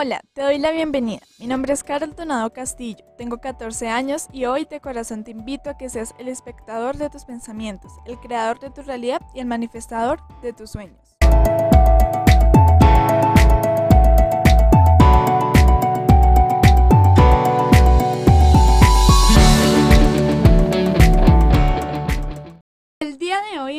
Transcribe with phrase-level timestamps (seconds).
[0.00, 1.22] Hola, te doy la bienvenida.
[1.40, 5.70] Mi nombre es Carol Donado Castillo, tengo 14 años y hoy de corazón te invito
[5.70, 9.46] a que seas el espectador de tus pensamientos, el creador de tu realidad y el
[9.46, 11.17] manifestador de tus sueños.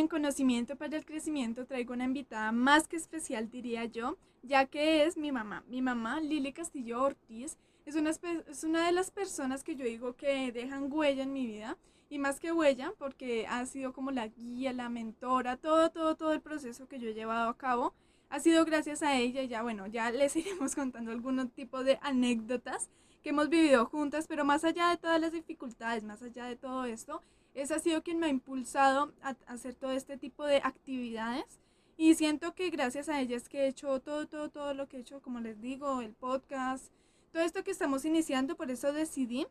[0.09, 5.17] Conocimiento para el Crecimiento traigo una invitada más que especial, diría yo, ya que es
[5.17, 5.63] mi mamá.
[5.67, 10.15] Mi mamá, Lili Castillo Ortiz, es una, es una de las personas que yo digo
[10.15, 11.77] que dejan huella en mi vida.
[12.09, 16.33] Y más que huella, porque ha sido como la guía, la mentora, todo, todo, todo
[16.33, 17.93] el proceso que yo he llevado a cabo.
[18.29, 22.89] Ha sido gracias a ella, ya bueno, ya les iremos contando algún tipo de anécdotas
[23.21, 26.85] que hemos vivido juntas, pero más allá de todas las dificultades, más allá de todo
[26.85, 27.21] esto,
[27.61, 31.59] esa ha sido quien me ha impulsado a hacer todo este tipo de actividades.
[31.97, 34.97] Y siento que gracias a ella es que he hecho todo, todo, todo lo que
[34.97, 36.91] he hecho, como les digo, el podcast,
[37.31, 39.45] todo esto que estamos iniciando, por eso decidí,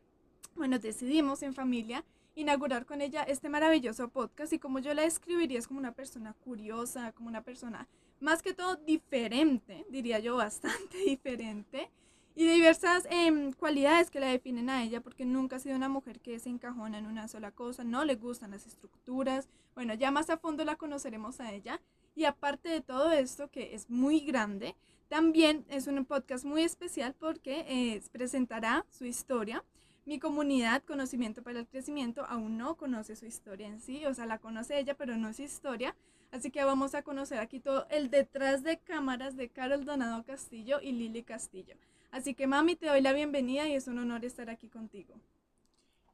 [0.54, 4.52] bueno, decidimos en familia inaugurar con ella este maravilloso podcast.
[4.52, 7.88] Y como yo la describiría es como una persona curiosa, como una persona
[8.20, 11.90] más que todo diferente, diría yo bastante diferente
[12.38, 16.20] y diversas em, cualidades que la definen a ella porque nunca ha sido una mujer
[16.20, 20.30] que se encajona en una sola cosa, no le gustan las estructuras, bueno, ya más
[20.30, 21.80] a fondo la conoceremos a ella
[22.14, 24.76] y aparte de todo esto, que es muy grande,
[25.08, 29.64] también es un podcast muy especial porque eh, presentará su historia.
[30.06, 34.26] Mi comunidad, Conocimiento para el Crecimiento, aún no conoce su historia en sí, o sea,
[34.26, 35.96] la conoce ella, pero no su historia.
[36.30, 40.80] Así que vamos a conocer aquí todo el detrás de cámaras de Carol Donado Castillo
[40.80, 41.74] y Lili Castillo.
[42.10, 45.14] Así que mami, te doy la bienvenida y es un honor estar aquí contigo.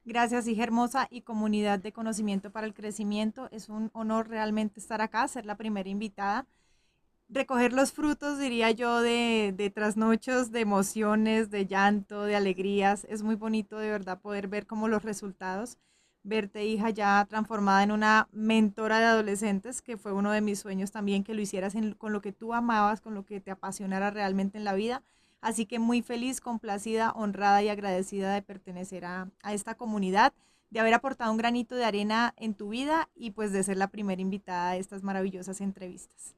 [0.05, 3.49] Gracias, hija hermosa y comunidad de conocimiento para el crecimiento.
[3.53, 6.47] Es un honor realmente estar acá, ser la primera invitada.
[7.31, 13.07] Recoger los frutos, diría yo, de, de trasnochos, de emociones, de llanto, de alegrías.
[13.09, 15.79] Es muy bonito de verdad poder ver como los resultados.
[16.23, 20.91] Verte, hija, ya transformada en una mentora de adolescentes, que fue uno de mis sueños
[20.91, 24.59] también, que lo hicieras con lo que tú amabas, con lo que te apasionara realmente
[24.59, 25.03] en la vida
[25.45, 30.33] Así que muy feliz, complacida, honrada y agradecida de pertenecer a, esta comunidad,
[30.71, 33.89] de haber aportado un granito de arena en tu vida y pues de ser la
[33.89, 36.35] primera invitada a estas maravillosas entrevistas.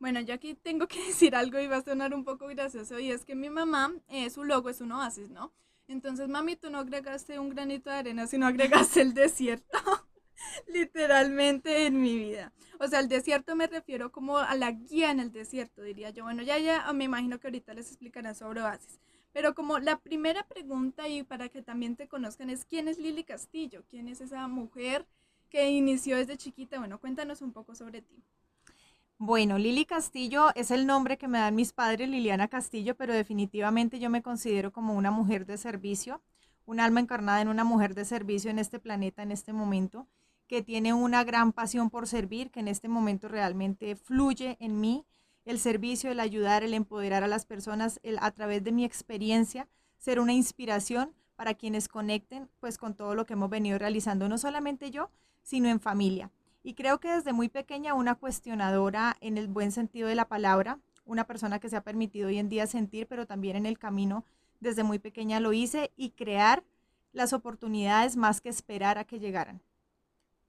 [0.00, 3.12] Bueno, yo aquí tengo que decir algo y va a sonar un poco gracioso y
[3.12, 5.52] es que mi mamá, eh, su logo es un oasis, ¿no?
[5.86, 9.78] Entonces, mami, tú no agregaste un granito de arena, sino agregaste el desierto.
[10.66, 12.52] literalmente en mi vida.
[12.78, 16.24] O sea, el desierto me refiero como a la guía en el desierto, diría yo.
[16.24, 18.98] Bueno, ya, ya me imagino que ahorita les explicarán sobre Oasis.
[19.32, 23.22] Pero como la primera pregunta y para que también te conozcan es ¿quién es Lili
[23.22, 23.84] Castillo?
[23.88, 25.06] ¿Quién es esa mujer
[25.50, 26.78] que inició desde chiquita?
[26.78, 28.24] Bueno, cuéntanos un poco sobre ti.
[29.18, 33.98] Bueno, Lili Castillo es el nombre que me dan mis padres, Liliana Castillo, pero definitivamente
[33.98, 36.22] yo me considero como una mujer de servicio,
[36.64, 40.08] un alma encarnada en una mujer de servicio en este planeta, en este momento
[40.50, 45.06] que tiene una gran pasión por servir, que en este momento realmente fluye en mí
[45.44, 49.68] el servicio, el ayudar, el empoderar a las personas, el, a través de mi experiencia,
[49.98, 54.38] ser una inspiración para quienes conecten pues con todo lo que hemos venido realizando, no
[54.38, 55.08] solamente yo,
[55.44, 56.32] sino en familia.
[56.64, 60.80] Y creo que desde muy pequeña una cuestionadora en el buen sentido de la palabra,
[61.04, 64.24] una persona que se ha permitido hoy en día sentir, pero también en el camino
[64.58, 66.64] desde muy pequeña lo hice y crear
[67.12, 69.62] las oportunidades más que esperar a que llegaran.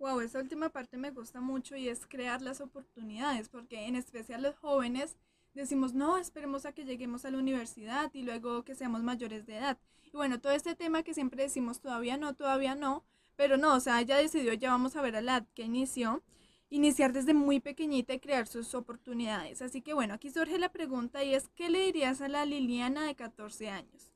[0.01, 4.41] Wow, esa última parte me gusta mucho y es crear las oportunidades, porque en especial
[4.41, 5.15] los jóvenes
[5.53, 9.57] decimos, no, esperemos a que lleguemos a la universidad y luego que seamos mayores de
[9.57, 9.77] edad.
[10.11, 13.79] Y bueno, todo este tema que siempre decimos, todavía no, todavía no, pero no, o
[13.79, 16.23] sea, ella decidió, ya vamos a ver a la edad que inició,
[16.71, 19.61] iniciar desde muy pequeñita y crear sus oportunidades.
[19.61, 23.05] Así que bueno, aquí surge la pregunta y es, ¿qué le dirías a la Liliana
[23.05, 24.15] de 14 años?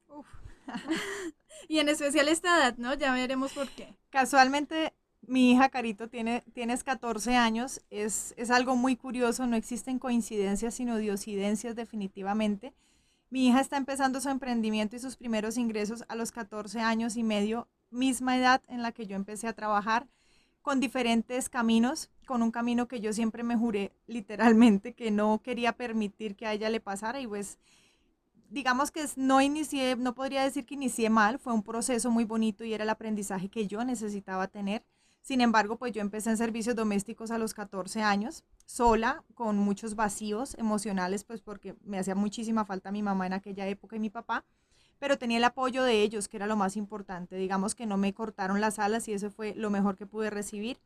[1.68, 2.96] y en especial esta edad, ¿no?
[2.96, 3.96] Ya veremos por qué.
[4.10, 4.96] Casualmente
[5.28, 10.74] mi hija Carito tiene, tienes 14 años, es, es algo muy curioso, no existen coincidencias
[10.76, 12.74] sino diosidencias definitivamente.
[13.30, 17.24] Mi hija está empezando su emprendimiento y sus primeros ingresos a los 14 años y
[17.24, 20.08] medio, misma edad en la que yo empecé a trabajar,
[20.62, 25.74] con diferentes caminos, con un camino que yo siempre me juré literalmente que no quería
[25.74, 27.60] permitir que a ella le pasara y pues
[28.50, 32.64] digamos que no inicié, no podría decir que inicié mal, fue un proceso muy bonito
[32.64, 34.84] y era el aprendizaje que yo necesitaba tener.
[35.26, 39.96] Sin embargo, pues yo empecé en servicios domésticos a los 14 años, sola, con muchos
[39.96, 44.12] vacíos emocionales, pues porque me hacía muchísima falta mi mamá en aquella época y mi
[44.12, 44.46] papá,
[45.00, 47.38] pero tenía el apoyo de ellos, que era lo más importante.
[47.38, 50.78] Digamos que no me cortaron las alas y eso fue lo mejor que pude recibir.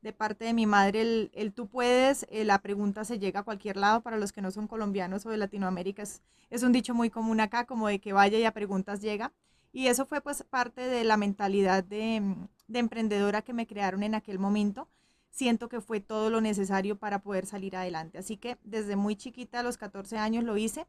[0.00, 3.42] de parte de mi madre el, el tú puedes, eh, la pregunta se llega a
[3.42, 6.94] cualquier lado, para los que no son colombianos o de Latinoamérica es, es un dicho
[6.94, 9.32] muy común acá, como de que vaya y a preguntas llega.
[9.72, 12.36] Y eso fue pues parte de la mentalidad de,
[12.68, 14.88] de emprendedora que me crearon en aquel momento.
[15.30, 18.18] Siento que fue todo lo necesario para poder salir adelante.
[18.18, 20.86] Así que desde muy chiquita, a los 14 años, lo hice.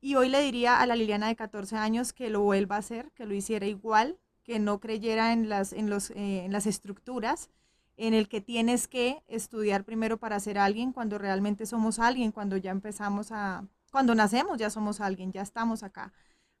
[0.00, 3.12] Y hoy le diría a la Liliana de 14 años que lo vuelva a hacer,
[3.12, 7.50] que lo hiciera igual, que no creyera en las, en los, eh, en las estructuras,
[7.96, 12.56] en el que tienes que estudiar primero para ser alguien cuando realmente somos alguien, cuando
[12.56, 16.12] ya empezamos a, cuando nacemos ya somos alguien, ya estamos acá.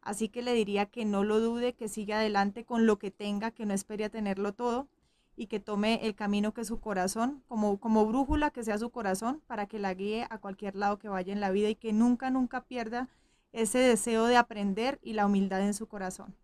[0.02, 3.52] Así que le diría que no lo dude, que siga adelante con lo que tenga,
[3.52, 4.88] que no espere a tenerlo todo
[5.36, 9.40] y que tome el camino que su corazón, como, como brújula que sea su corazón,
[9.46, 12.30] para que la guíe a cualquier lado que vaya en la vida y que nunca,
[12.30, 13.08] nunca pierda
[13.52, 16.34] ese deseo de aprender y la humildad en su corazón.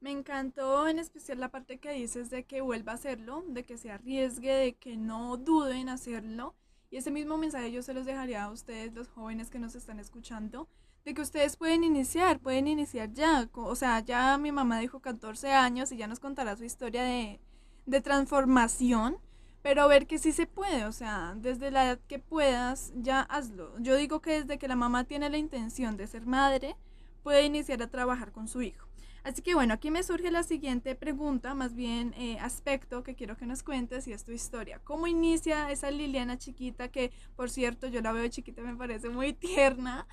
[0.00, 3.78] Me encantó en especial la parte que dices de que vuelva a hacerlo, de que
[3.78, 6.54] se arriesgue, de que no dude en hacerlo.
[6.90, 9.98] Y ese mismo mensaje yo se los dejaría a ustedes, los jóvenes que nos están
[9.98, 10.68] escuchando,
[11.04, 13.48] de que ustedes pueden iniciar, pueden iniciar ya.
[13.52, 17.40] O sea, ya mi mamá dijo 14 años y ya nos contará su historia de,
[17.84, 19.18] de transformación,
[19.62, 23.78] pero ver que sí se puede, o sea, desde la edad que puedas, ya hazlo.
[23.80, 26.74] Yo digo que desde que la mamá tiene la intención de ser madre,
[27.22, 28.88] puede iniciar a trabajar con su hijo.
[29.24, 33.38] Así que bueno, aquí me surge la siguiente pregunta, más bien eh, aspecto que quiero
[33.38, 34.82] que nos cuentes y es tu historia.
[34.84, 39.32] ¿Cómo inicia esa Liliana chiquita que, por cierto, yo la veo chiquita, me parece muy
[39.32, 40.06] tierna?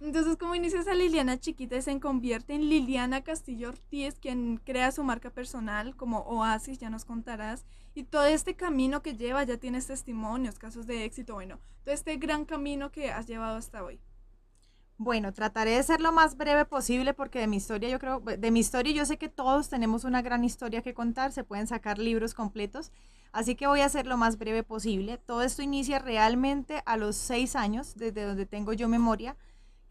[0.00, 4.92] Entonces, ¿cómo inicia esa Liliana chiquita y se convierte en Liliana Castillo Ortiz, quien crea
[4.92, 7.64] su marca personal como Oasis, ya nos contarás?
[7.94, 12.16] Y todo este camino que lleva, ya tienes testimonios, casos de éxito, bueno, todo este
[12.16, 14.00] gran camino que has llevado hasta hoy.
[14.96, 18.50] Bueno, trataré de ser lo más breve posible porque de mi historia yo creo, de
[18.50, 21.98] mi historia yo sé que todos tenemos una gran historia que contar, se pueden sacar
[21.98, 22.92] libros completos,
[23.32, 25.18] así que voy a ser lo más breve posible.
[25.18, 29.36] Todo esto inicia realmente a los seis años, desde donde tengo yo memoria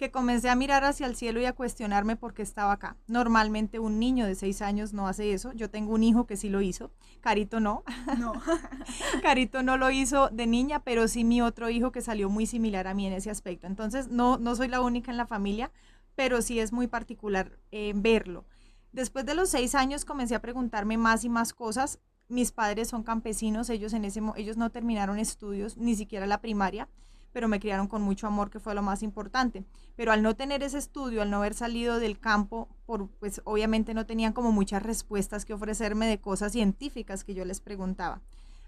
[0.03, 2.97] que comencé a mirar hacia el cielo y a cuestionarme por qué estaba acá.
[3.07, 5.53] Normalmente un niño de seis años no hace eso.
[5.53, 6.91] Yo tengo un hijo que sí lo hizo.
[7.21, 7.85] Carito no.
[8.19, 8.33] No.
[9.21, 12.85] Carito no lo hizo de niña, pero sí mi otro hijo que salió muy similar
[12.85, 13.65] a mí en ese aspecto.
[13.65, 15.71] Entonces no, no soy la única en la familia,
[16.15, 18.43] pero sí es muy particular eh, verlo.
[18.91, 21.99] Después de los seis años comencé a preguntarme más y más cosas.
[22.27, 26.89] Mis padres son campesinos, ellos, en ese, ellos no terminaron estudios, ni siquiera la primaria
[27.33, 29.65] pero me criaron con mucho amor, que fue lo más importante.
[29.95, 33.93] Pero al no tener ese estudio, al no haber salido del campo, por, pues obviamente
[33.93, 38.21] no tenían como muchas respuestas que ofrecerme de cosas científicas que yo les preguntaba.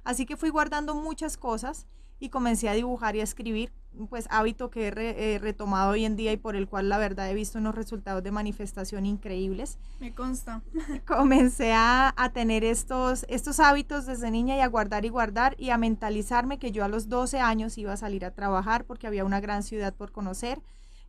[0.04, 1.86] Así que fui guardando muchas cosas
[2.20, 3.72] y comencé a dibujar y a escribir,
[4.10, 7.34] pues hábito que he retomado hoy en día y por el cual la verdad he
[7.34, 9.78] visto unos resultados de manifestación increíbles.
[10.00, 10.62] Me consta.
[11.08, 15.70] Comencé a, a, tener estos, estos hábitos desde niña y a guardar y guardar y
[15.70, 19.26] a mentalizarme que yo a los 12 años iba a salir a trabajar porque había
[19.26, 20.62] una gran ciudad por conocer.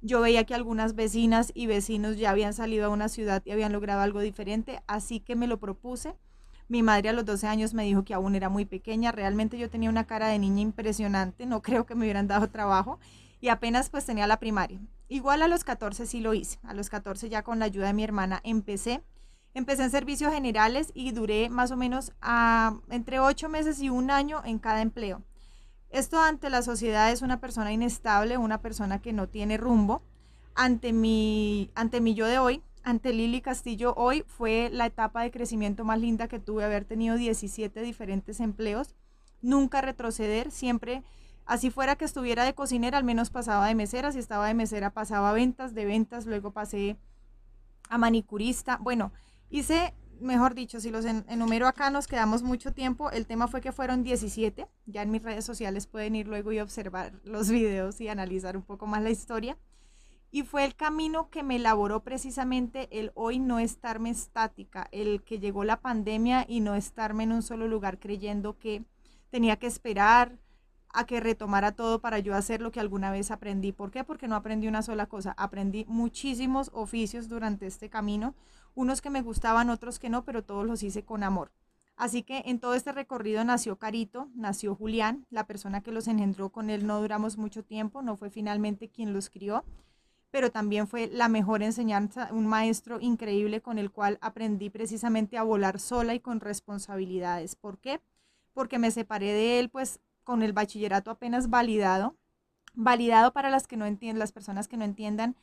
[0.03, 3.73] Yo veía que algunas vecinas y vecinos ya habían salido a una ciudad y habían
[3.73, 6.15] logrado algo diferente, así que me lo propuse
[6.69, 9.71] mi madre a los 12 años me dijo que aún era muy pequeña, realmente yo
[9.71, 12.99] tenía una cara de niña impresionante, no creo que me hubieran dado trabajo
[13.41, 14.81] y apenas pues tenía la primaria.
[15.09, 17.93] Igual a los 14 sí lo hice, a los 14 ya con la ayuda de
[17.93, 19.03] mi hermana empecé.
[19.55, 24.11] Empecé en servicios generales y duré más o menos a, entre 8 meses y un
[24.11, 25.23] año en cada empleo.
[25.89, 30.03] Esto ante la sociedad es una persona inestable, una persona que no tiene rumbo.
[30.55, 35.33] Ante mi, ante mi yo de hoy, ante Lili Castillo hoy fue la etapa de
[35.33, 38.95] crecimiento más linda que tuve, haber tenido 17 diferentes empleos,
[39.43, 41.03] nunca retroceder, siempre,
[41.47, 44.91] así fuera que estuviera de cocinera, al menos pasaba de mesera, si estaba de mesera
[44.91, 46.97] pasaba a ventas, de ventas luego pasé
[47.89, 49.13] a manicurista, bueno,
[49.51, 53.73] hice, mejor dicho, si los enumero acá nos quedamos mucho tiempo, el tema fue que
[53.73, 58.07] fueron 17, ya en mis redes sociales pueden ir luego y observar los videos y
[58.07, 59.59] analizar un poco más la historia.
[60.37, 65.39] Y fue el camino que me elaboró precisamente el hoy no estarme estática, el que
[65.39, 68.85] llegó la pandemia y no estarme en un solo lugar creyendo que
[69.31, 70.37] tenía que esperar
[70.91, 73.73] a que retomara todo para yo hacer lo que alguna vez aprendí.
[73.73, 74.05] ¿Por qué?
[74.05, 78.35] Porque no aprendí una sola cosa, aprendí muchísimos oficios durante este camino,
[78.75, 81.51] unos que me gustaban, otros que no, pero todos los hice con amor.
[81.97, 86.51] Así que en todo este recorrido nació Carito, nació Julián, la persona que los engendró
[86.51, 89.65] con él no duramos mucho tiempo, no fue finalmente quien los crió,
[90.37, 95.43] pero también fue la mejor enseñanza, un maestro increíble con el cual aprendí precisamente a
[95.43, 97.57] volar sola y con responsabilidades.
[97.57, 98.03] ¿Por qué?
[98.53, 102.17] Porque me separé de él pues con el bachillerato apenas validado.
[102.75, 105.37] Validado para las que no entienden, las personas que no entiendan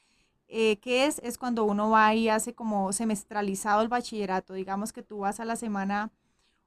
[0.47, 4.53] eh, qué es, es cuando uno va y hace como semestralizado el bachillerato.
[4.53, 6.12] Digamos que tú vas a la semana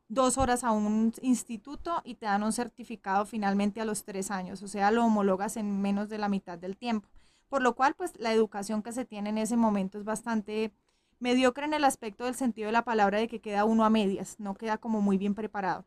[0.08, 4.64] dos horas a un instituto y te dan un certificado finalmente a los tres años,
[4.64, 7.08] o sea, lo homologas en menos de la mitad del tiempo.
[7.48, 10.72] Por lo cual, pues la educación que se tiene en ese momento es bastante
[11.18, 14.36] mediocre en el aspecto del sentido de la palabra de que queda uno a medias,
[14.38, 15.84] no queda como muy bien preparado.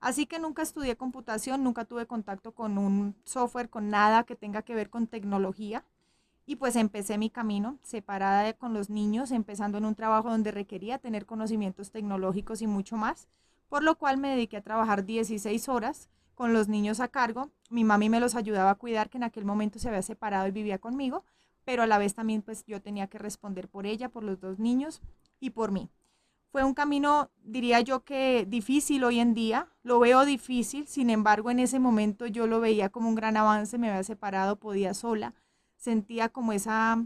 [0.00, 4.62] Así que nunca estudié computación, nunca tuve contacto con un software, con nada que tenga
[4.62, 5.84] que ver con tecnología.
[6.46, 10.98] Y pues empecé mi camino separada con los niños, empezando en un trabajo donde requería
[10.98, 13.28] tener conocimientos tecnológicos y mucho más,
[13.68, 17.50] por lo cual me dediqué a trabajar 16 horas con los niños a cargo.
[17.68, 20.52] Mi mami me los ayudaba a cuidar, que en aquel momento se había separado y
[20.52, 21.24] vivía conmigo,
[21.64, 24.60] pero a la vez también pues yo tenía que responder por ella, por los dos
[24.60, 25.02] niños
[25.40, 25.90] y por mí.
[26.52, 31.50] Fue un camino, diría yo que difícil hoy en día, lo veo difícil, sin embargo
[31.50, 35.34] en ese momento yo lo veía como un gran avance, me había separado, podía sola,
[35.76, 37.04] sentía como esa,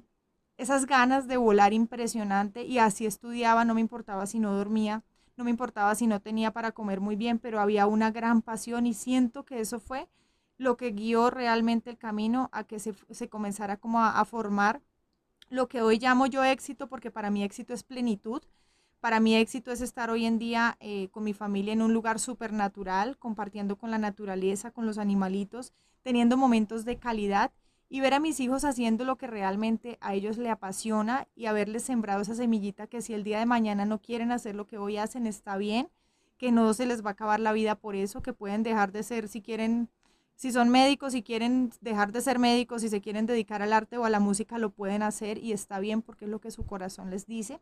[0.58, 5.04] esas ganas de volar impresionante y así estudiaba, no me importaba si no dormía,
[5.36, 8.86] no me importaba si no tenía para comer muy bien, pero había una gran pasión
[8.86, 10.08] y siento que eso fue
[10.58, 14.82] lo que guió realmente el camino a que se, comenzara como a, a formar
[15.48, 18.42] lo que hoy llamo yo éxito, porque para mí éxito es plenitud,
[19.02, 22.20] para mí éxito es estar hoy en día eh, con mi familia en un lugar
[22.20, 25.72] supernatural, compartiendo con la naturaleza, con los animalitos,
[26.02, 27.50] teniendo momentos de calidad
[27.92, 31.82] y ver a mis hijos haciendo lo que realmente a ellos les apasiona y haberles
[31.82, 34.96] sembrado esa semillita que si el día de mañana no quieren hacer lo que hoy
[34.96, 35.90] hacen está bien,
[36.38, 39.02] que no se les va a acabar la vida por eso, que pueden dejar de
[39.02, 39.90] ser si quieren
[40.36, 43.98] si son médicos, si quieren dejar de ser médicos, si se quieren dedicar al arte
[43.98, 46.64] o a la música, lo pueden hacer y está bien porque es lo que su
[46.64, 47.60] corazón les dice.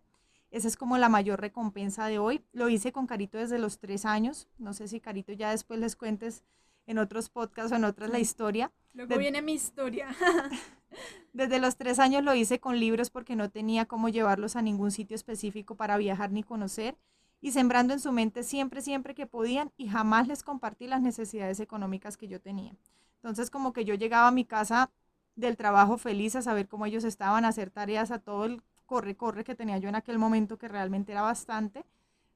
[0.52, 2.44] Esa es como la mayor recompensa de hoy.
[2.52, 4.46] Lo hice con Carito desde los tres años.
[4.58, 6.44] No sé si Carito ya después les cuentes
[6.90, 8.72] en otros podcasts o en otras la historia.
[8.94, 10.08] Luego viene mi historia.
[11.32, 14.90] desde los tres años lo hice con libros porque no tenía cómo llevarlos a ningún
[14.90, 16.96] sitio específico para viajar ni conocer
[17.40, 21.60] y sembrando en su mente siempre, siempre que podían y jamás les compartí las necesidades
[21.60, 22.76] económicas que yo tenía.
[23.16, 24.90] Entonces como que yo llegaba a mi casa
[25.36, 29.16] del trabajo feliz a saber cómo ellos estaban, a hacer tareas, a todo el corre,
[29.16, 31.84] corre que tenía yo en aquel momento, que realmente era bastante.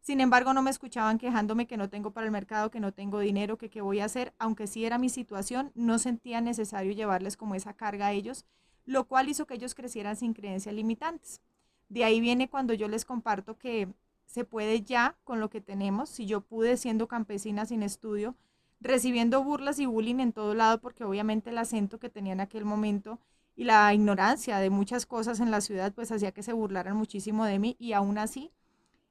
[0.05, 3.21] Sin embargo, no me escuchaban quejándome que no tengo para el mercado, que no tengo
[3.21, 4.35] dinero, que qué voy a hacer.
[4.39, 8.45] Aunque sí era mi situación, no sentía necesario llevarles como esa carga a ellos,
[8.85, 11.41] lo cual hizo que ellos crecieran sin creencias limitantes.
[11.89, 13.89] De ahí viene cuando yo les comparto que
[14.27, 16.11] se puede ya con lo que tenemos.
[16.11, 18.35] Si yo pude siendo campesina sin estudio,
[18.83, 22.67] recibiendo burlas y bullying en todo lado, porque obviamente el acento que tenía en aquel
[22.67, 23.21] momento
[23.57, 27.47] y la ignorancia de muchas cosas en la ciudad pues hacía que se burlaran muchísimo
[27.47, 28.53] de mí y aún así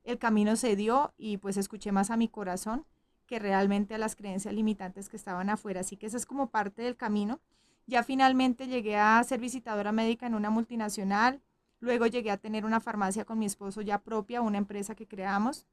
[0.03, 2.86] el camino se dio y pues escuché más a mi corazón
[3.25, 5.81] que realmente a las creencias limitantes que estaban afuera.
[5.81, 7.39] Así que esa es como parte del camino.
[7.88, 11.41] Ya finalmente llegué a ser visitadora médica en una multinacional,
[11.79, 15.65] luego llegué a tener una farmacia con mi esposo ya propia, una empresa que creamos,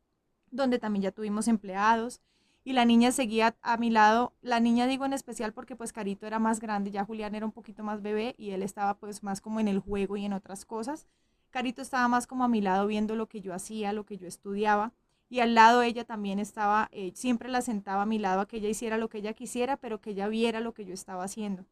[0.51, 2.21] donde también ya tuvimos empleados
[2.65, 4.33] y la niña seguía a mi lado.
[4.43, 7.53] La niña digo en especial porque pues Carito era más grande, ya Julián era un
[7.53, 10.65] poquito más bebé y él estaba pues más como en el juego y en otras
[10.65, 11.07] cosas.
[11.51, 14.27] Carito estaba más como a mi lado viendo lo que yo hacía, lo que yo
[14.27, 14.93] estudiaba.
[15.29, 18.57] Y al lado ella también estaba, eh, siempre la sentaba a mi lado a que
[18.57, 21.67] ella hiciera lo que ella quisiera, pero que ella viera lo que yo estaba haciendo.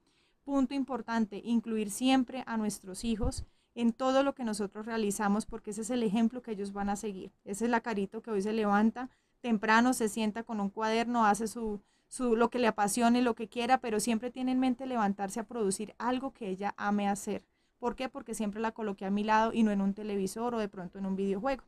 [0.44, 3.44] Punto importante, incluir siempre a nuestros hijos
[3.74, 6.96] en todo lo que nosotros realizamos, porque ese es el ejemplo que ellos van a
[6.96, 7.32] seguir.
[7.44, 11.46] Ese es la carito que hoy se levanta temprano, se sienta con un cuaderno, hace
[11.46, 15.40] su, su, lo que le apasione, lo que quiera, pero siempre tiene en mente levantarse
[15.40, 17.44] a producir algo que ella ame hacer.
[17.78, 18.08] ¿Por qué?
[18.08, 20.98] Porque siempre la coloqué a mi lado y no en un televisor o de pronto
[20.98, 21.64] en un videojuego.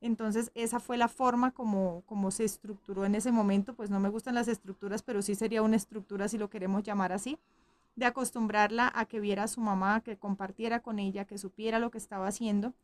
[0.00, 4.08] Entonces esa fue la forma como, como se estructuró en ese momento, pues no me
[4.08, 7.38] gustan las estructuras, pero sí sería una estructura si lo queremos llamar así,
[7.94, 11.90] de acostumbrarla a que viera a su mamá, que compartiera con ella, que supiera lo
[11.90, 12.74] que estaba haciendo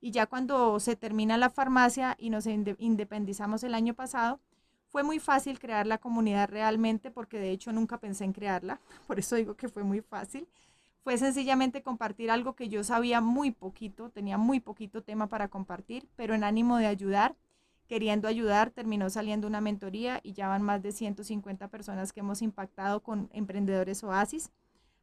[0.00, 4.40] y ya cuando se termina la farmacia y nos independizamos el año pasado,
[4.86, 9.18] fue muy fácil crear la comunidad realmente porque de hecho nunca pensé en crearla, por
[9.18, 10.46] eso digo que fue muy fácil.
[11.08, 16.06] Fue sencillamente compartir algo que yo sabía muy poquito, tenía muy poquito tema para compartir,
[16.16, 17.34] pero en ánimo de ayudar,
[17.86, 22.42] queriendo ayudar, terminó saliendo una mentoría y ya van más de 150 personas que hemos
[22.42, 24.50] impactado con emprendedores Oasis.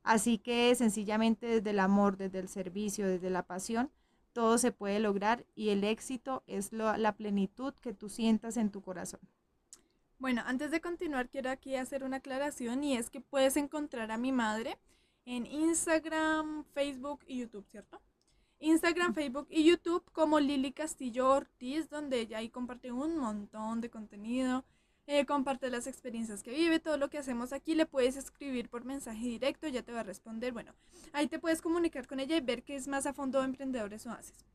[0.03, 3.89] Así que sencillamente desde el amor, desde el servicio, desde la pasión,
[4.31, 8.83] todo se puede lograr y el éxito es la plenitud que tú sientas en tu
[8.83, 9.21] corazón.
[10.19, 14.17] Bueno, antes de continuar quiero aquí hacer una aclaración y es que puedes encontrar a
[14.17, 14.77] mi madre
[15.25, 18.01] en Instagram, Facebook y YouTube, ¿cierto?
[18.59, 23.89] Instagram, Facebook y YouTube como Lili Castillo Ortiz, donde ella ahí comparte un montón de
[23.89, 24.63] contenido
[25.07, 28.85] eh, comparte las experiencias que vive, todo lo que hacemos aquí, le puedes escribir por
[28.85, 30.51] mensaje directo, ya te va a responder.
[30.51, 30.73] Bueno,
[31.13, 34.07] ahí te puedes comunicar con ella y ver qué es más a fondo de Emprendedores
[34.07, 34.45] Oasis.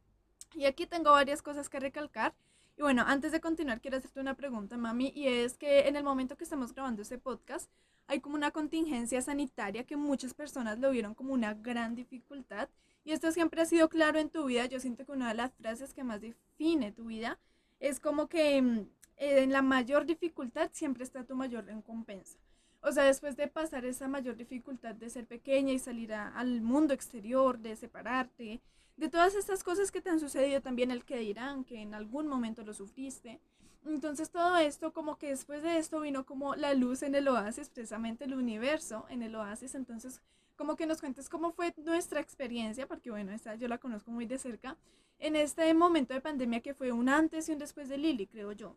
[0.55, 2.35] Y aquí tengo varias cosas que recalcar.
[2.77, 6.03] Y bueno, antes de continuar, quiero hacerte una pregunta, mami, y es que en el
[6.03, 7.71] momento que estamos grabando este podcast,
[8.11, 12.69] hay como una contingencia sanitaria que muchas personas lo vieron como una gran dificultad.
[13.05, 14.67] Y esto siempre ha sido claro en tu vida.
[14.67, 17.39] Yo siento que una de las frases que más define tu vida
[17.79, 22.37] es como que mm, en la mayor dificultad siempre está tu mayor recompensa.
[22.83, 26.93] O sea, después de pasar esa mayor dificultad de ser pequeña y salir al mundo
[26.93, 28.61] exterior, de separarte,
[28.97, 32.27] de todas estas cosas que te han sucedido, también el que dirán, que en algún
[32.27, 33.41] momento lo sufriste.
[33.87, 37.71] Entonces todo esto, como que después de esto vino como la luz en el oasis,
[37.71, 39.75] precisamente el universo en el oasis.
[39.75, 40.21] Entonces,
[40.57, 44.27] como que nos cuentes cómo fue nuestra experiencia, porque bueno, esta yo la conozco muy
[44.27, 44.77] de cerca,
[45.19, 48.53] en este momento de pandemia que fue un antes y un después de Lili, creo
[48.53, 48.77] yo.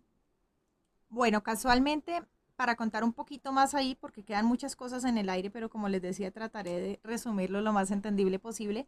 [1.10, 2.24] Bueno, casualmente,
[2.56, 5.90] para contar un poquito más ahí, porque quedan muchas cosas en el aire, pero como
[5.90, 8.88] les decía, trataré de resumirlo lo más entendible posible.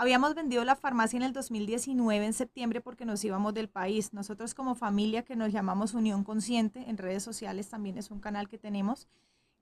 [0.00, 4.14] Habíamos vendido la farmacia en el 2019, en septiembre, porque nos íbamos del país.
[4.14, 8.48] Nosotros como familia que nos llamamos Unión Consciente, en redes sociales también es un canal
[8.48, 9.08] que tenemos,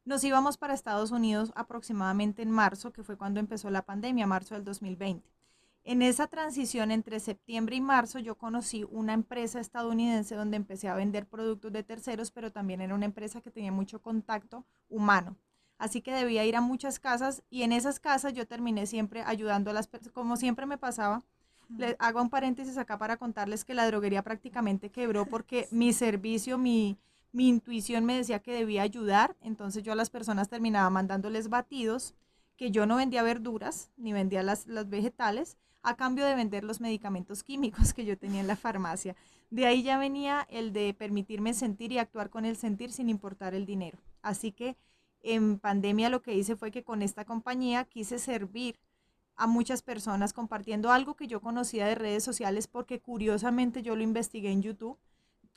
[0.04, 4.54] nos íbamos para Estados Unidos aproximadamente en marzo, que fue cuando empezó la pandemia, marzo
[4.54, 5.28] del 2020.
[5.82, 10.94] En esa transición entre septiembre y marzo yo conocí una empresa estadounidense donde empecé a
[10.94, 15.36] vender productos de terceros, pero también era una empresa que tenía mucho contacto humano
[15.78, 19.70] así que debía ir a muchas casas y en esas casas yo terminé siempre ayudando
[19.70, 21.22] a las personas, como siempre me pasaba.
[21.76, 26.58] Les hago un paréntesis acá para contarles que la droguería prácticamente quebró porque mi servicio,
[26.58, 26.98] mi,
[27.32, 32.14] mi intuición me decía que debía ayudar, entonces yo a las personas terminaba mandándoles batidos,
[32.56, 36.80] que yo no vendía verduras ni vendía las, las vegetales, a cambio de vender los
[36.80, 39.16] medicamentos químicos que yo tenía en la farmacia.
[39.50, 43.54] De ahí ya venía el de permitirme sentir y actuar con el sentir sin importar
[43.54, 43.98] el dinero.
[44.20, 44.76] Así que
[45.34, 48.78] en pandemia lo que hice fue que con esta compañía quise servir
[49.36, 54.02] a muchas personas compartiendo algo que yo conocía de redes sociales porque curiosamente yo lo
[54.02, 54.98] investigué en YouTube.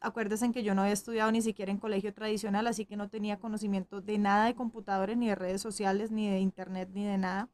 [0.02, 3.10] Acuérdense en que yo no había estudiado ni siquiera en colegio tradicional, así que no
[3.10, 7.18] tenía conocimiento de nada de computadores, ni de redes sociales, ni de internet, ni de
[7.18, 7.50] nada.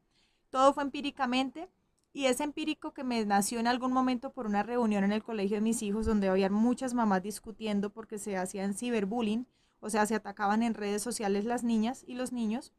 [0.50, 1.68] Todo fue empíricamente
[2.12, 5.58] y es empírico que me nació en algún momento por una reunión en el colegio
[5.58, 9.46] de mis hijos donde había muchas mamás discutiendo porque se hacían ciberbullying
[9.80, 12.72] o sea, se atacaban en redes sociales las niñas y los niños.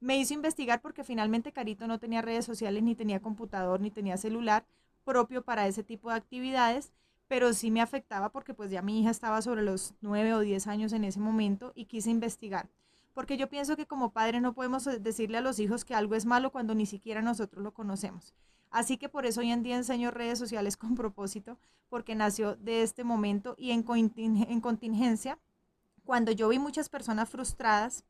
[0.00, 4.16] Me hizo investigar porque finalmente Carito no tenía redes sociales, ni tenía computador, ni tenía
[4.16, 4.66] celular
[5.04, 6.92] propio para ese tipo de actividades,
[7.28, 10.66] pero sí me afectaba porque pues ya mi hija estaba sobre los nueve o diez
[10.66, 12.68] años en ese momento y quise investigar.
[13.14, 16.26] Porque yo pienso que como padre no podemos decirle a los hijos que algo es
[16.26, 18.34] malo cuando ni siquiera nosotros lo conocemos.
[18.70, 21.56] Así que por eso hoy en día enseño redes sociales con propósito,
[21.88, 23.82] porque nació de este momento y en
[24.60, 25.38] contingencia
[26.06, 28.04] cuando yo vi muchas personas frustradas,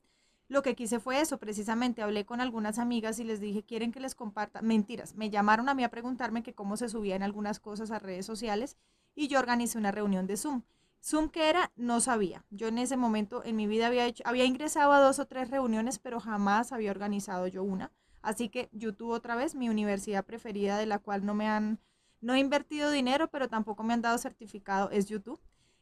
[0.48, 3.98] lo que quise fue eso, precisamente hablé con algunas amigas y les dije, ¿quieren que
[3.98, 4.62] les comparta?
[4.62, 8.24] Mentiras, me llamaron a mí a preguntarme que cómo se subían algunas cosas a redes
[8.24, 8.76] sociales
[9.16, 10.62] y yo organicé una reunión de Zoom.
[11.02, 12.44] Zoom que era, no sabía.
[12.50, 15.98] Yo en ese momento en mi vida había había ingresado a dos o tres reuniones,
[15.98, 17.90] pero jamás había organizado yo una.
[18.22, 21.80] Así que YouTube otra vez, mi universidad preferida de la cual no me han,
[22.20, 25.40] no he invertido dinero, pero tampoco me han dado certificado, es YouTube.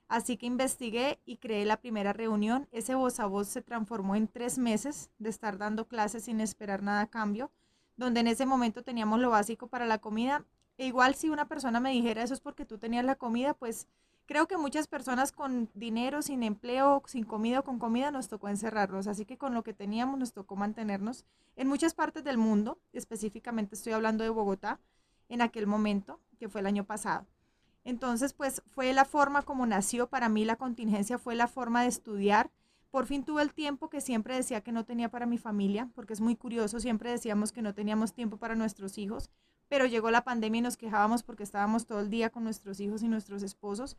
[0.09, 2.69] Así que investigué y creé la primera reunión.
[2.73, 6.83] Ese voz a voz se transformó en tres meses de estar dando clases sin esperar
[6.83, 7.51] nada a cambio,
[7.97, 10.45] donde en ese momento teníamos lo básico para la comida.
[10.77, 13.87] E igual si una persona me dijera eso es porque tú tenías la comida, pues
[14.27, 18.49] creo que muchas personas con dinero, sin empleo, sin comida o con comida nos tocó
[18.49, 19.07] encerrarnos.
[19.07, 21.25] Así que con lo que teníamos nos tocó mantenernos
[21.57, 24.81] en muchas partes del mundo, específicamente estoy hablando de Bogotá,
[25.29, 27.27] en aquel momento, que fue el año pasado.
[27.85, 31.89] Entonces, pues fue la forma como nació para mí la contingencia, fue la forma de
[31.89, 32.51] estudiar.
[32.91, 36.15] Por fin tuve el tiempo que siempre decía que no tenía para mi familia, porque
[36.15, 39.31] es muy curioso, siempre decíamos que no teníamos tiempo para nuestros hijos,
[39.69, 43.03] pero llegó la pandemia y nos quejábamos porque estábamos todo el día con nuestros hijos
[43.03, 43.97] y nuestros esposos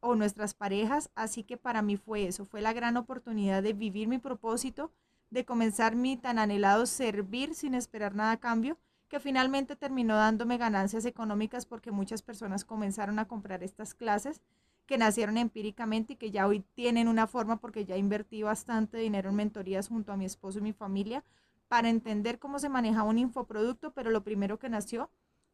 [0.00, 4.08] o nuestras parejas, así que para mí fue eso, fue la gran oportunidad de vivir
[4.08, 4.90] mi propósito,
[5.30, 8.78] de comenzar mi tan anhelado servir sin esperar nada a cambio
[9.12, 14.40] que finalmente terminó dándome ganancias económicas porque muchas personas comenzaron a comprar estas clases
[14.86, 19.28] que nacieron empíricamente y que ya hoy tienen una forma porque ya invertí bastante dinero
[19.28, 21.22] en mentorías junto a mi esposo y mi familia
[21.68, 25.10] para entender cómo se maneja un infoproducto, pero lo primero que nació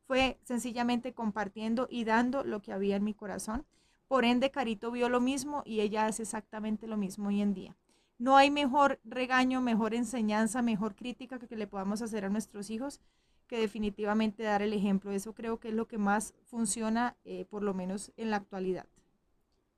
[0.07, 3.67] fue sencillamente compartiendo y dando lo que había en mi corazón.
[4.07, 7.77] Por ende, Carito vio lo mismo y ella hace exactamente lo mismo hoy en día.
[8.19, 13.01] No hay mejor regaño, mejor enseñanza, mejor crítica que, le podamos hacer a nuestros hijos
[13.49, 15.11] que definitivamente dar el ejemplo.
[15.11, 18.87] Eso creo que es lo que más funciona, eh, por lo menos en la actualidad.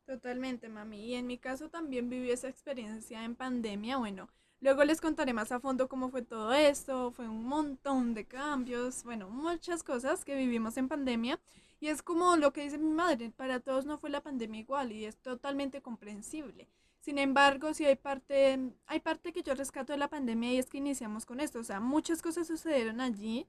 [0.04, 1.06] Totalmente, mami.
[1.06, 3.96] Y en mi caso también viví esa experiencia en pandemia.
[3.96, 4.28] Bueno,
[4.62, 9.04] Luego les contaré más a fondo cómo fue todo esto, fue un montón de cambios,
[9.04, 11.40] bueno, muchas cosas que vivimos en pandemia.
[11.80, 14.92] Y es como lo que dice mi madre, para todos no fue la pandemia igual
[14.92, 16.68] y es totalmente comprensible.
[17.00, 20.66] Sin embargo, sí hay parte, hay parte que yo rescato de la pandemia y es
[20.66, 21.58] que iniciamos con esto.
[21.58, 23.46] O sea, muchas cosas sucedieron allí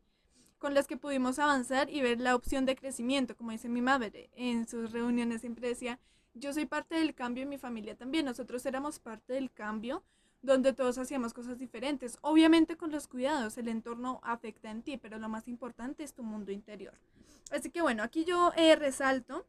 [0.58, 4.30] con las que pudimos avanzar y ver la opción de crecimiento, como dice mi madre.
[4.36, 6.00] En sus reuniones siempre decía,
[6.34, 8.26] yo soy parte del cambio y mi familia también.
[8.26, 10.04] Nosotros éramos parte del cambio
[10.42, 12.18] donde todos hacíamos cosas diferentes.
[12.22, 16.24] Obviamente con los cuidados, el entorno afecta en ti, pero lo más importante es tu
[16.24, 16.94] mundo interior.
[17.52, 19.46] Así que bueno, aquí yo eh, resalto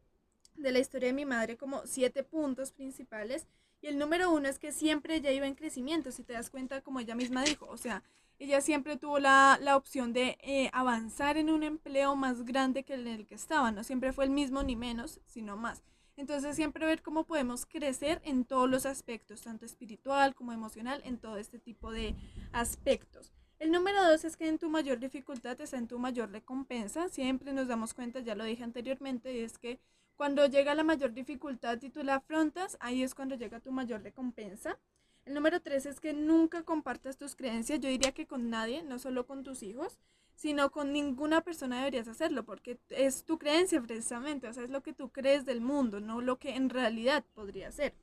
[0.57, 3.47] de la historia de mi madre como siete puntos principales.
[3.83, 6.81] Y el número uno es que siempre ella iba en crecimiento, si te das cuenta,
[6.83, 7.67] como ella misma dijo.
[7.67, 8.05] O sea,
[8.39, 13.27] ella siempre tuvo la, opción de eh, avanzar en un empleo más grande que el
[13.27, 15.83] que estaba, no siempre fue el mismo ni menos, sino más.
[16.17, 21.19] Entonces siempre ver cómo podemos crecer en todos los aspectos, tanto espiritual como emocional, en
[21.19, 22.15] todo este tipo de
[22.53, 23.33] aspectos.
[23.59, 27.09] El número dos es que en tu mayor dificultad está en tu mayor recompensa.
[27.09, 29.81] Siempre nos damos cuenta, ya lo dije anteriormente, y es que
[30.17, 34.03] cuando llega la mayor dificultad y tú la afrontas, ahí es cuando llega tu mayor
[34.03, 34.79] recompensa.
[35.25, 38.99] El número tres es que nunca compartas tus creencias, yo diría que con nadie, no
[38.99, 39.99] solo con tus hijos,
[40.35, 44.83] sino con ninguna persona deberías hacerlo, porque es tu creencia precisamente, o sea, es lo
[44.83, 47.95] que tú crees del mundo, no lo que en realidad podría ser.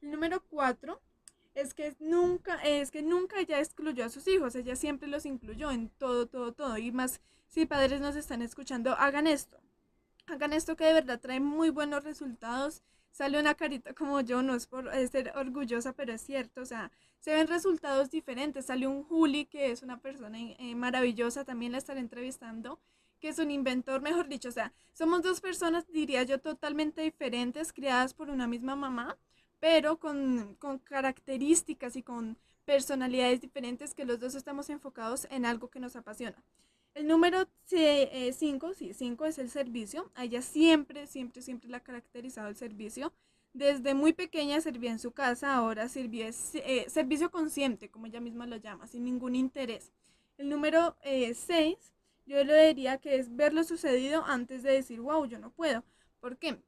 [0.00, 1.00] El número cuatro
[1.54, 5.70] es que nunca, es que nunca ella excluyó a sus hijos, ella siempre los incluyó
[5.70, 6.78] en todo, todo, todo.
[6.78, 9.59] Y más, si padres nos están escuchando, hagan esto.
[10.30, 14.54] Hagan esto que de verdad trae muy buenos resultados sale una carita como yo, no
[14.54, 18.66] es por ser orgullosa, pero es cierto, o sea, se ven resultados diferentes.
[18.66, 22.80] Sale un Juli, que es una persona eh, maravillosa, también la estaré entrevistando,
[23.20, 27.72] que es un inventor, mejor dicho, o sea, somos dos personas, diría yo, totalmente diferentes,
[27.72, 29.18] criadas por una misma mamá,
[29.58, 35.68] pero con, con características y con personalidades diferentes que los dos estamos enfocados en algo
[35.68, 36.42] que nos apasiona.
[36.94, 40.10] El número 5, eh, sí, 5 es el servicio.
[40.14, 43.12] A ella siempre, siempre, siempre la ha caracterizado el servicio.
[43.52, 48.46] Desde muy pequeña servía en su casa, ahora sirve eh, servicio consciente, como ella misma
[48.46, 49.92] lo llama, sin ningún interés.
[50.38, 51.78] El número 6, eh,
[52.26, 55.82] yo le diría que es ver lo sucedido antes de decir, wow, yo no puedo.
[56.20, 56.58] ¿Por qué?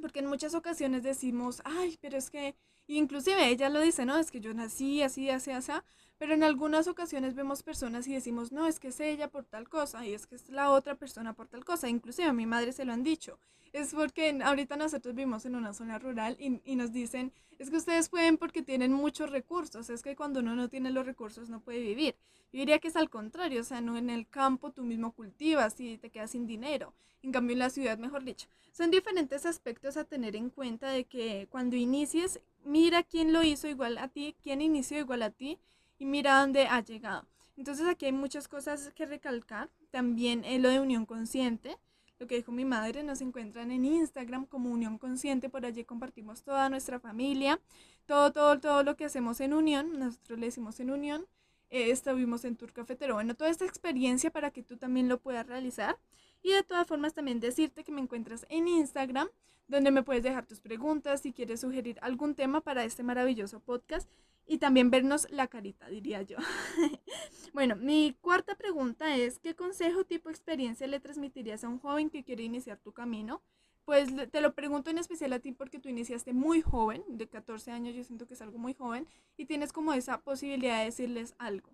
[0.00, 2.54] Porque en muchas ocasiones decimos, ay, pero es que,
[2.86, 5.72] inclusive ella lo dice, no, es que yo nací así, así, así,
[6.20, 9.70] pero en algunas ocasiones vemos personas y decimos, no, es que es ella por tal
[9.70, 11.88] cosa y es que es la otra persona por tal cosa.
[11.88, 13.38] Inclusive a mi madre se lo han dicho.
[13.72, 17.78] Es porque ahorita nosotros vivimos en una zona rural y, y nos dicen, es que
[17.78, 19.88] ustedes pueden porque tienen muchos recursos.
[19.88, 22.16] Es que cuando uno no tiene los recursos no puede vivir.
[22.52, 25.80] Yo diría que es al contrario, o sea, no en el campo tú mismo cultivas
[25.80, 26.92] y te quedas sin dinero.
[27.22, 28.46] En cambio en la ciudad, mejor dicho.
[28.72, 33.68] Son diferentes aspectos a tener en cuenta de que cuando inicies, mira quién lo hizo
[33.68, 35.58] igual a ti, quién inició igual a ti
[36.00, 37.28] y mira dónde ha llegado.
[37.56, 39.70] Entonces aquí hay muchas cosas que recalcar.
[39.90, 41.76] También eh, lo de unión consciente,
[42.18, 46.42] lo que dijo mi madre, nos encuentran en Instagram como Unión Consciente, por allí compartimos
[46.42, 47.60] toda nuestra familia,
[48.06, 51.26] todo, todo, todo lo que hacemos en unión, nosotros le decimos en unión,
[51.70, 55.46] eh, estuvimos en Tour Cafetero, bueno, toda esta experiencia para que tú también lo puedas
[55.46, 55.98] realizar.
[56.42, 59.28] Y de todas formas también decirte que me encuentras en Instagram,
[59.68, 64.08] donde me puedes dejar tus preguntas si quieres sugerir algún tema para este maravilloso podcast
[64.46, 66.38] y también vernos la carita, diría yo.
[67.54, 72.24] bueno, mi cuarta pregunta es, ¿qué consejo tipo experiencia le transmitirías a un joven que
[72.24, 73.42] quiere iniciar tu camino?
[73.84, 77.70] Pues te lo pregunto en especial a ti porque tú iniciaste muy joven, de 14
[77.70, 81.34] años, yo siento que es algo muy joven, y tienes como esa posibilidad de decirles
[81.38, 81.70] algo.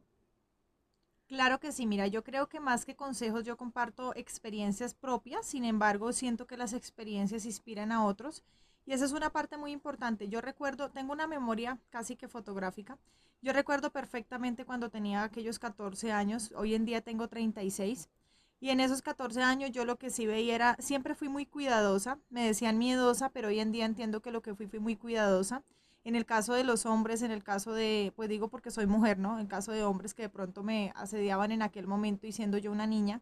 [1.26, 5.64] Claro que sí, mira, yo creo que más que consejos yo comparto experiencias propias, sin
[5.64, 8.44] embargo siento que las experiencias inspiran a otros
[8.86, 10.28] y esa es una parte muy importante.
[10.28, 12.98] Yo recuerdo, tengo una memoria casi que fotográfica.
[13.42, 18.08] Yo recuerdo perfectamente cuando tenía aquellos 14 años, hoy en día tengo 36.
[18.60, 22.18] Y en esos 14 años yo lo que sí veía era, siempre fui muy cuidadosa,
[22.30, 25.62] me decían miedosa, pero hoy en día entiendo que lo que fui fui muy cuidadosa.
[26.04, 29.18] En el caso de los hombres, en el caso de, pues digo porque soy mujer,
[29.18, 29.34] ¿no?
[29.34, 32.56] En el caso de hombres que de pronto me asediaban en aquel momento y siendo
[32.58, 33.20] yo una niña,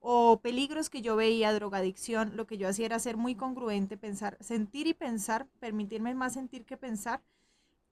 [0.00, 4.36] o peligros que yo veía, drogadicción, lo que yo hacía era ser muy congruente, pensar,
[4.40, 7.22] sentir y pensar, permitirme más sentir que pensar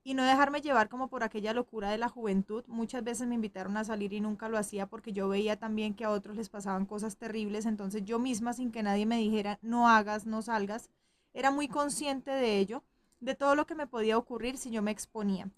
[0.05, 2.64] y no dejarme llevar como por aquella locura de la juventud.
[2.66, 6.05] Muchas veces me invitaron a salir y nunca lo hacía porque yo veía también que
[6.05, 9.88] a otros les pasaban cosas terribles, entonces yo misma sin que nadie me dijera no
[9.88, 10.88] hagas, no salgas,
[11.35, 12.83] era muy consciente de ello,
[13.21, 15.51] de todo lo que me podía ocurrir si yo me exponía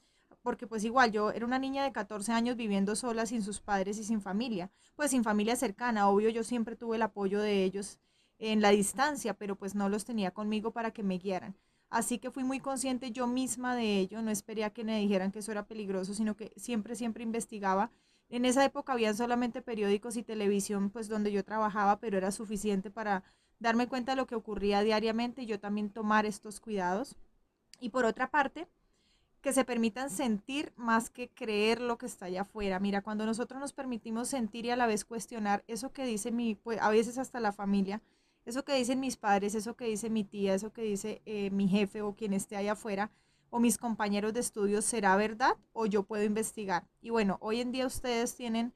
[0.42, 3.98] porque pues igual yo era una niña de 14 años viviendo sola sin sus padres
[3.98, 7.98] y sin familia, pues sin familia cercana, obvio yo siempre tuve el apoyo de ellos
[8.38, 11.54] en la distancia, pero pues no los tenía conmigo para que me guiaran.
[11.90, 15.32] Así que fui muy consciente yo misma de ello, no esperé a que me dijeran
[15.32, 17.90] que eso era peligroso, sino que siempre, siempre investigaba.
[18.28, 22.90] En esa época habían solamente periódicos y televisión, pues donde yo trabajaba, pero era suficiente
[22.90, 23.24] para
[23.58, 27.16] darme cuenta de lo que ocurría diariamente y yo también tomar estos cuidados.
[27.80, 28.68] Y por otra parte,
[29.40, 32.78] que se permitan sentir más que creer lo que está allá afuera.
[32.78, 36.54] Mira, cuando nosotros nos permitimos sentir y a la vez cuestionar eso que dice mi,
[36.54, 38.02] pues a veces hasta la familia,
[38.44, 41.68] eso que dicen mis padres, eso que dice mi tía, eso que dice eh, mi
[41.68, 43.10] jefe o quien esté allá afuera,
[43.50, 46.86] o mis compañeros de estudios, ¿será verdad o yo puedo investigar?
[47.00, 48.72] Y bueno, hoy en día ustedes tienen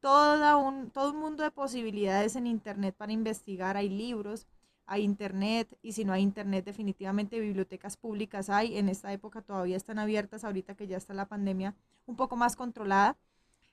[0.00, 4.46] toda un, todo un mundo de posibilidades en Internet para investigar, hay libros,
[4.90, 9.76] hay Internet, y si no hay Internet, definitivamente bibliotecas públicas hay, en esta época todavía
[9.76, 11.74] están abiertas, ahorita que ya está la pandemia
[12.06, 13.16] un poco más controlada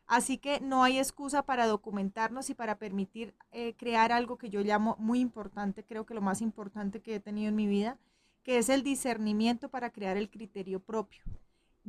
[0.08, 4.62] Así que no hay excusa para documentarnos y para permitir eh, crear algo que yo
[4.62, 8.00] llamo muy importante, creo que lo más importante que he tenido en mi vida,
[8.42, 11.24] que es el discernimiento para crear el criterio propio.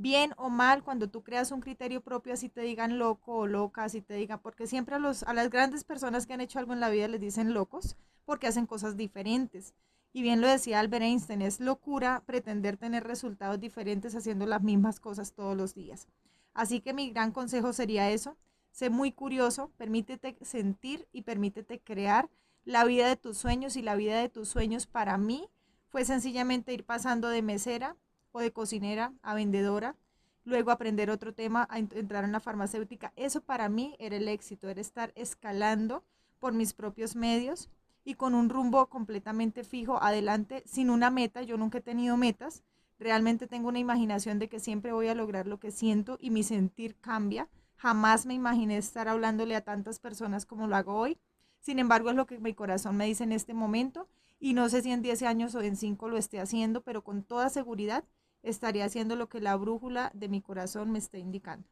[0.01, 3.83] Bien o mal, cuando tú creas un criterio propio, así te digan loco o loca,
[3.83, 6.73] así te digan, porque siempre a, los, a las grandes personas que han hecho algo
[6.73, 9.75] en la vida les dicen locos, porque hacen cosas diferentes.
[10.13, 15.01] Y bien lo decía Albert Einstein, es locura pretender tener resultados diferentes haciendo las mismas
[15.01, 16.07] cosas todos los días.
[16.55, 18.37] Así que mi gran consejo sería eso.
[18.71, 22.31] Sé muy curioso, permítete sentir y permítete crear
[22.65, 25.49] la vida de tus sueños y la vida de tus sueños para mí
[25.89, 27.97] fue sencillamente ir pasando de mesera
[28.33, 29.97] o de cocinera a vendedora,
[30.45, 33.13] luego aprender otro tema, a entrar en la farmacéutica.
[33.17, 36.05] Eso para mí era el éxito, era estar escalando
[36.39, 37.69] por mis propios medios
[38.05, 41.43] y con un rumbo completamente fijo adelante, sin una meta.
[41.43, 42.63] Yo nunca he tenido metas,
[42.99, 46.43] Realmente tengo una imaginación de que siempre voy a lograr lo que siento y mi
[46.43, 47.49] sentir cambia.
[47.77, 51.17] Jamás me imaginé estar hablándole a tantas personas como lo hago hoy.
[51.61, 54.09] Sin embargo, es lo que mi corazón me dice en este momento
[54.41, 57.23] y no sé si en 10 años o en 5 lo esté haciendo, pero con
[57.25, 58.05] toda seguridad
[58.43, 61.69] estaría haciendo lo que la brújula de mi corazón me esté indicando.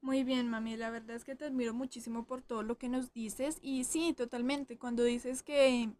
[0.00, 3.12] Muy bien, mami, la verdad es que te admiro muchísimo por todo lo que nos
[3.12, 5.90] dices y sí, totalmente, cuando dices que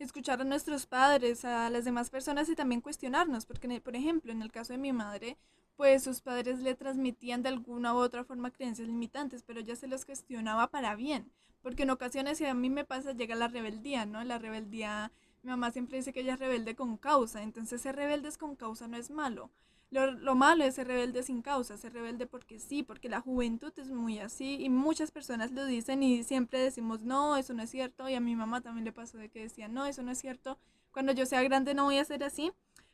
[0.00, 4.42] escuchar a nuestros padres, a las demás personas y también cuestionarnos, porque por ejemplo, en
[4.42, 5.38] el caso de mi madre,
[5.76, 9.88] pues sus padres le transmitían de alguna u otra forma creencias limitantes, pero ella se
[9.88, 11.30] los cuestionaba para bien,
[11.62, 14.22] porque en ocasiones, si a mí me pasa, llega la rebeldía, ¿no?
[14.24, 18.38] La rebeldía, mi mamá siempre dice que ella es rebelde con causa, entonces ser rebeldes
[18.38, 19.50] con causa no es malo,
[19.92, 23.90] lo, malo es ser rebelde sin causa, ser rebelde porque sí, porque la juventud es
[23.90, 28.08] muy así y muchas personas lo dicen y siempre decimos, no, eso no es cierto.
[28.08, 30.58] Y a mi mamá también le pasó de que decía, no, eso no es cierto.
[30.92, 32.52] Cuando yo sea grande no voy a ser así.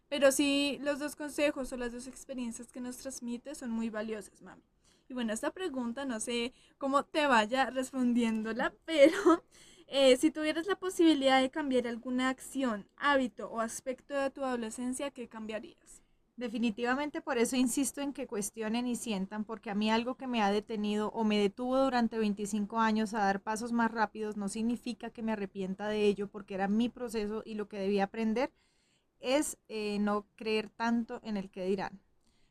[0.09, 4.41] Pero sí, los dos consejos o las dos experiencias que nos transmite son muy valiosas,
[4.43, 4.63] mami.
[5.09, 9.45] Y bueno, esta pregunta no sé cómo te vaya respondiéndola, pero
[9.87, 15.11] eh, si tuvieras la posibilidad de cambiar alguna acción, hábito o aspecto de tu adolescencia,
[15.11, 16.03] ¿qué cambiarías?
[16.37, 20.41] Definitivamente por eso insisto en que cuestionen y sientan, porque a mí algo que me
[20.41, 25.11] ha detenido o me detuvo durante 25 años a dar pasos más rápidos no significa
[25.11, 28.53] que me arrepienta de ello, porque era mi proceso y lo que debía aprender
[29.21, 32.01] es eh, no creer tanto en el que dirán.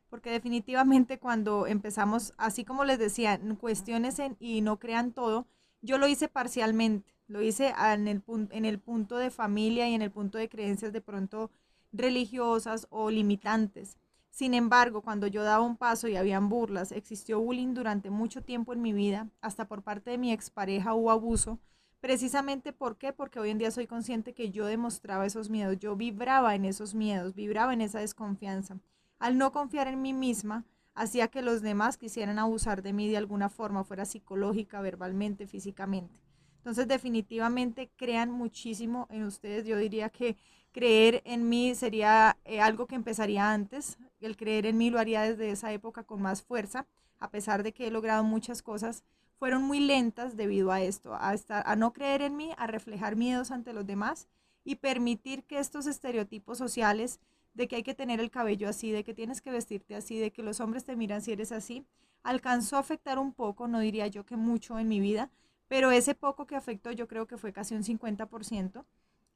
[0.08, 5.46] Porque definitivamente cuando empezamos, así como les decía, cuestiones y no crean todo,
[5.82, 10.02] yo lo hice parcialmente, lo hice en el, en el punto de familia y en
[10.02, 11.50] el punto de creencias de pronto
[11.92, 13.96] religiosas o limitantes.
[14.30, 18.72] Sin embargo, cuando yo daba un paso y habían burlas, existió bullying durante mucho tiempo
[18.72, 21.58] en mi vida, hasta por parte de mi expareja hubo abuso.
[22.00, 23.12] Precisamente ¿por qué?
[23.12, 26.94] Porque hoy en día soy consciente que yo demostraba esos miedos, yo vibraba en esos
[26.94, 28.78] miedos, vibraba en esa desconfianza.
[29.18, 33.16] Al no confiar en mí misma, hacía que los demás quisieran abusar de mí de
[33.16, 36.20] alguna forma, fuera psicológica, verbalmente, físicamente.
[36.58, 39.66] Entonces, definitivamente crean muchísimo en ustedes.
[39.66, 40.36] Yo diría que
[40.72, 43.98] creer en mí sería eh, algo que empezaría antes.
[44.20, 46.86] El creer en mí lo haría desde esa época con más fuerza,
[47.18, 49.02] a pesar de que he logrado muchas cosas.
[49.38, 53.14] Fueron muy lentas debido a esto, a, estar, a no creer en mí, a reflejar
[53.14, 54.26] miedos ante los demás
[54.64, 57.20] y permitir que estos estereotipos sociales
[57.54, 60.32] de que hay que tener el cabello así, de que tienes que vestirte así, de
[60.32, 61.86] que los hombres te miran si eres así,
[62.22, 65.30] alcanzó a afectar un poco, no diría yo que mucho en mi vida,
[65.68, 68.84] pero ese poco que afectó yo creo que fue casi un 50%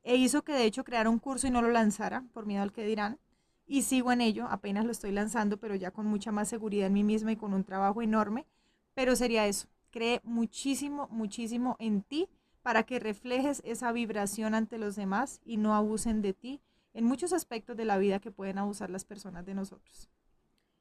[0.02, 2.72] e hizo que de hecho creara un curso y no lo lanzara por miedo al
[2.72, 3.18] que dirán.
[3.66, 6.92] Y sigo en ello, apenas lo estoy lanzando, pero ya con mucha más seguridad en
[6.94, 8.46] mí misma y con un trabajo enorme.
[8.94, 12.28] Pero sería eso, cree muchísimo, muchísimo en ti
[12.62, 16.60] para que reflejes esa vibración ante los demás y no abusen de ti
[16.94, 20.08] en muchos aspectos de la vida que pueden abusar las personas de nosotros.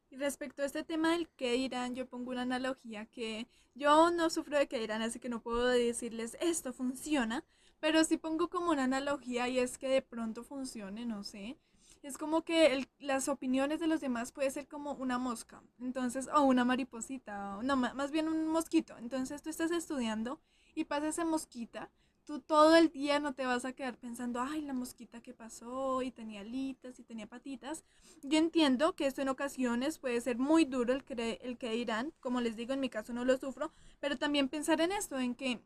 [0.10, 4.30] Y respecto a este tema del que dirán, yo pongo una analogía que yo no
[4.30, 7.45] sufro de que dirán, así que no puedo decirles esto funciona,
[7.80, 11.58] pero sí pongo como una analogía y es que de pronto funcione, no sé.
[12.03, 16.41] Es como que las opiniones de los demás puede ser como una mosca, entonces, o
[16.41, 18.97] una mariposita, o no, más bien un mosquito.
[18.97, 20.39] Entonces tú estás estudiando
[20.73, 21.91] y pasa esa mosquita,
[22.23, 26.01] tú todo el día no te vas a quedar pensando, ay, la mosquita que pasó
[26.01, 27.83] y tenía alitas y tenía patitas.
[28.23, 32.13] Yo entiendo que esto en ocasiones puede ser muy duro el que, el que dirán,
[32.19, 35.35] como les digo, en mi caso no lo sufro, pero también pensar en esto, en
[35.35, 35.59] que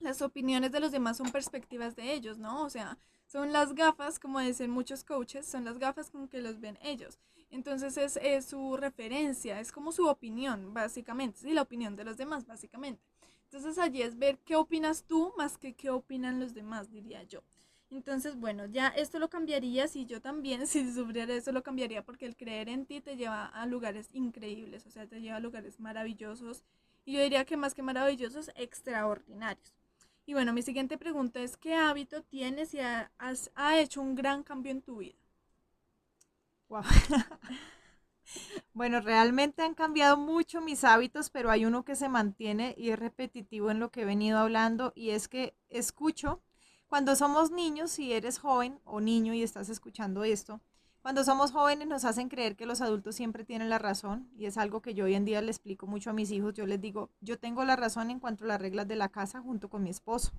[0.00, 2.64] las opiniones de los demás son perspectivas de ellos, ¿no?
[2.64, 2.98] O sea,
[3.30, 7.20] son las gafas, como dicen muchos coaches, son las gafas con que los ven ellos.
[7.50, 12.44] Entonces es, su referencia, es como su opinión, básicamente, sí, la opinión de los demás,
[12.44, 13.00] básicamente.
[13.44, 17.42] Entonces allí es ver qué opinas tú más que qué opinan los demás, diría yo.
[17.90, 22.26] Entonces, bueno, ya esto lo cambiaría si yo también, si sufriera eso, lo cambiaría porque
[22.26, 25.78] el creer en ti te lleva a lugares increíbles, o sea, te lleva a lugares
[25.78, 26.64] maravillosos.
[27.04, 29.79] Y yo diría que más que maravillosos, extraordinarios.
[30.30, 34.44] Y bueno, mi siguiente pregunta es, ¿qué hábito tienes y has, ha hecho un gran
[34.44, 35.18] cambio en tu vida?
[36.68, 36.84] Wow.
[38.72, 42.98] bueno, realmente han cambiado mucho mis hábitos, pero hay uno que se mantiene y es
[43.00, 46.40] repetitivo en lo que he venido hablando y es que escucho,
[46.86, 50.60] cuando somos niños, si eres joven o niño y estás escuchando esto,
[51.02, 54.58] cuando somos jóvenes nos hacen creer que los adultos siempre tienen la razón y es
[54.58, 56.52] algo que yo hoy en día le explico mucho a mis hijos.
[56.52, 59.40] Yo les digo, yo tengo la razón en cuanto a las reglas de la casa
[59.40, 60.32] junto con mi esposo.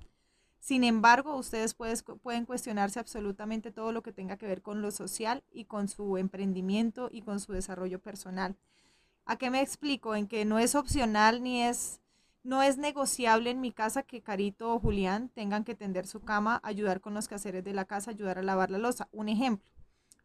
[0.59, 5.43] Sin embargo, ustedes pueden cuestionarse absolutamente todo lo que tenga que ver con lo social
[5.51, 8.55] y con su emprendimiento y con su desarrollo personal.
[9.25, 10.13] ¿A qué me explico?
[10.13, 11.99] En que no es opcional ni es,
[12.43, 16.59] no es negociable en mi casa que Carito o Julián tengan que tender su cama,
[16.63, 19.09] ayudar con los quehaceres de la casa, ayudar a lavar la losa.
[19.11, 19.70] Un ejemplo.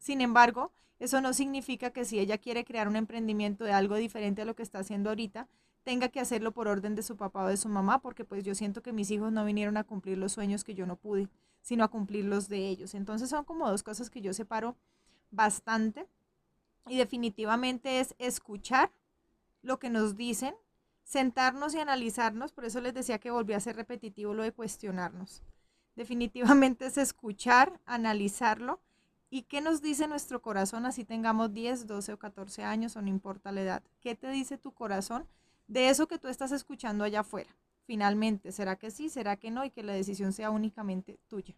[0.07, 4.43] Sin embargo, eso no significa que si ella quiere crear un emprendimiento de algo diferente
[4.43, 5.49] a lo que está haciendo ahorita,
[5.83, 8.55] tenga que hacerlo por orden de su papá o de su mamá, porque pues yo
[8.55, 11.29] siento que mis hijos no vinieron a cumplir los sueños que yo no pude,
[11.61, 12.95] sino a cumplir los de ellos.
[12.95, 14.77] Entonces son como dos cosas que yo separo
[15.33, 16.07] bastante
[16.87, 18.93] y definitivamente es escuchar
[19.61, 20.55] lo que nos dicen,
[21.03, 25.43] sentarnos y analizarnos, por eso les decía que volví a ser repetitivo lo de cuestionarnos.
[25.97, 28.86] Definitivamente es escuchar, analizarlo
[29.29, 33.09] ¿Y qué nos dice nuestro corazón así tengamos 10, 12 o 14 años o no
[33.09, 33.83] importa la edad?
[34.01, 35.27] ¿Qué te dice tu corazón
[35.67, 37.57] de eso que tú estás escuchando allá afuera?
[37.87, 39.65] Finalmente, ¿será que sí, será que no?
[39.65, 41.55] Y que la decisión sea únicamente tuya.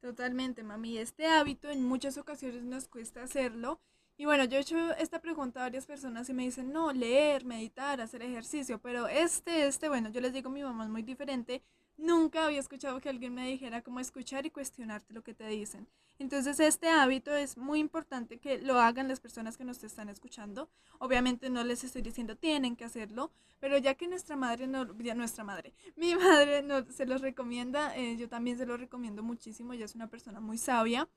[0.00, 0.98] Totalmente, mami.
[0.98, 3.80] Este hábito en muchas ocasiones nos cuesta hacerlo.
[4.18, 7.44] Y bueno, yo he hecho esta pregunta a varias personas y me dicen, no, leer,
[7.44, 11.62] meditar, hacer ejercicio, pero este, este, bueno, yo les digo, mi mamá es muy diferente
[11.98, 15.88] Nunca había escuchado que alguien me dijera cómo escuchar y cuestionarte lo que te dicen.
[16.18, 20.68] Entonces este hábito es muy importante que lo hagan las personas que nos están escuchando.
[20.98, 25.14] Obviamente no les estoy diciendo tienen que hacerlo, pero ya que nuestra madre, no, ya
[25.14, 29.72] nuestra madre, mi madre no, se los recomienda, eh, yo también se lo recomiendo muchísimo,
[29.72, 31.08] ella es una persona muy sabia.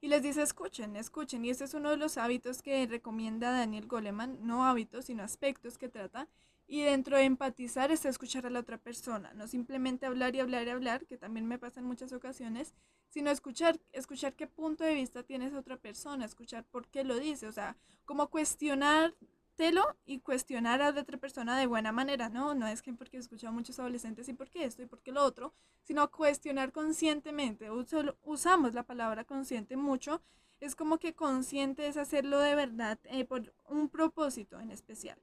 [0.00, 1.44] Y les dice, escuchen, escuchen.
[1.44, 5.76] Y este es uno de los hábitos que recomienda Daniel Goleman, no hábitos, sino aspectos
[5.76, 6.28] que trata.
[6.70, 10.66] Y dentro de empatizar es escuchar a la otra persona, no simplemente hablar y hablar
[10.66, 12.74] y hablar, que también me pasa en muchas ocasiones,
[13.08, 17.18] sino escuchar, escuchar qué punto de vista tiene esa otra persona, escuchar por qué lo
[17.18, 22.54] dice, o sea, como cuestionártelo y cuestionar a la otra persona de buena manera, ¿no?
[22.54, 25.10] No es que porque he a muchos adolescentes y por qué esto y por qué
[25.10, 25.54] lo otro,
[25.84, 27.70] sino cuestionar conscientemente.
[27.70, 30.20] usamos la palabra consciente mucho,
[30.60, 35.18] es como que consciente es hacerlo de verdad eh, por un propósito en especial.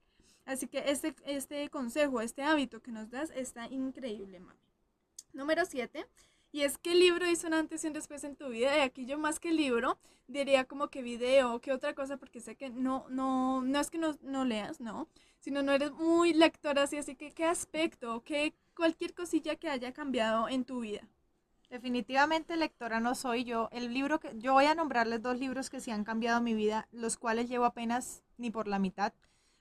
[0.46, 4.60] Así que este, este consejo, este hábito que nos das está increíble, mami.
[5.34, 6.06] Número 7.
[6.52, 8.78] Y es que el libro hizo un antes y un después en tu vida.
[8.78, 12.56] Y aquí yo más que libro diría como que video, que otra cosa, porque sé
[12.56, 16.84] que no, no, no es que no, no leas, no, sino no eres muy lectora
[16.84, 21.08] así, así que qué aspecto, qué cualquier cosilla que haya cambiado en tu vida.
[21.70, 23.70] Definitivamente lectora no soy yo.
[23.72, 26.88] El libro que yo voy a nombrarles dos libros que sí han cambiado mi vida,
[26.92, 29.14] los cuales llevo apenas ni por la mitad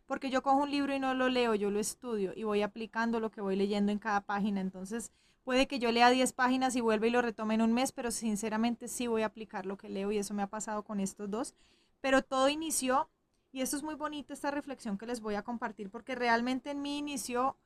[0.06, 3.20] porque yo cojo un libro y no lo leo, yo lo estudio y voy aplicando
[3.20, 4.60] lo que voy leyendo en cada página.
[4.60, 5.12] Entonces,
[5.44, 8.10] puede que yo lea 10 páginas y vuelva y lo retome en un mes, pero
[8.10, 11.30] sinceramente sí voy a aplicar lo que leo y eso me ha pasado con estos
[11.30, 11.54] dos.
[12.00, 13.08] Pero todo inició,
[13.52, 16.82] y esto es muy bonito, esta reflexión que les voy a compartir, porque realmente en
[16.82, 17.56] mí inició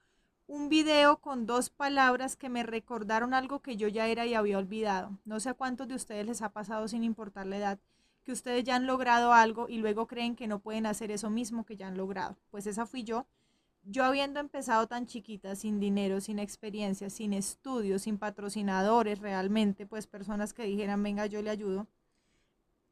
[0.46, 4.58] un video con dos palabras que me recordaron algo que yo ya era y había
[4.58, 5.18] olvidado.
[5.24, 7.78] No sé a cuántos de ustedes les ha pasado sin importar la edad
[8.28, 11.64] que ustedes ya han logrado algo y luego creen que no pueden hacer eso mismo
[11.64, 12.36] que ya han logrado.
[12.50, 13.24] Pues esa fui yo.
[13.84, 20.06] Yo habiendo empezado tan chiquita, sin dinero, sin experiencia, sin estudios, sin patrocinadores realmente, pues
[20.06, 21.86] personas que dijeran, venga, yo le ayudo.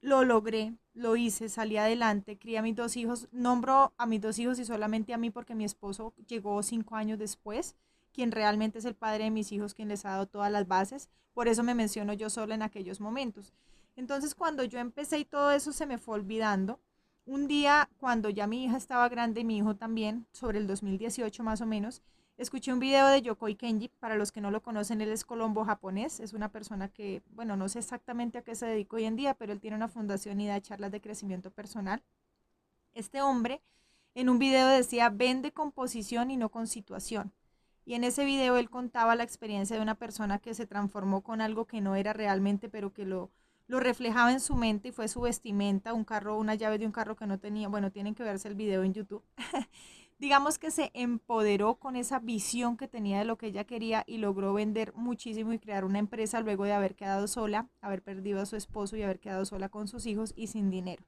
[0.00, 4.38] Lo logré, lo hice, salí adelante, crié a mis dos hijos, nombro a mis dos
[4.38, 7.76] hijos y solamente a mí porque mi esposo llegó cinco años después,
[8.10, 11.10] quien realmente es el padre de mis hijos, quien les ha dado todas las bases.
[11.34, 13.52] Por eso me menciono yo sola en aquellos momentos.
[13.96, 16.80] Entonces cuando yo empecé y todo eso se me fue olvidando,
[17.24, 21.42] un día cuando ya mi hija estaba grande y mi hijo también, sobre el 2018
[21.42, 22.02] más o menos,
[22.36, 25.64] escuché un video de Yokoi Kenji, para los que no lo conocen, él es colombo
[25.64, 29.16] japonés, es una persona que, bueno, no sé exactamente a qué se dedica hoy en
[29.16, 32.02] día, pero él tiene una fundación y da charlas de crecimiento personal.
[32.94, 33.62] Este hombre
[34.14, 37.32] en un video decía, vende con posición y no con situación.
[37.84, 41.40] Y en ese video él contaba la experiencia de una persona que se transformó con
[41.40, 43.30] algo que no era realmente, pero que lo,
[43.68, 46.92] lo reflejaba en su mente y fue su vestimenta, un carro, una llave de un
[46.92, 47.68] carro que no tenía.
[47.68, 49.22] Bueno, tienen que verse el video en YouTube.
[50.18, 54.16] Digamos que se empoderó con esa visión que tenía de lo que ella quería y
[54.16, 58.46] logró vender muchísimo y crear una empresa luego de haber quedado sola, haber perdido a
[58.46, 61.04] su esposo y haber quedado sola con sus hijos y sin dinero.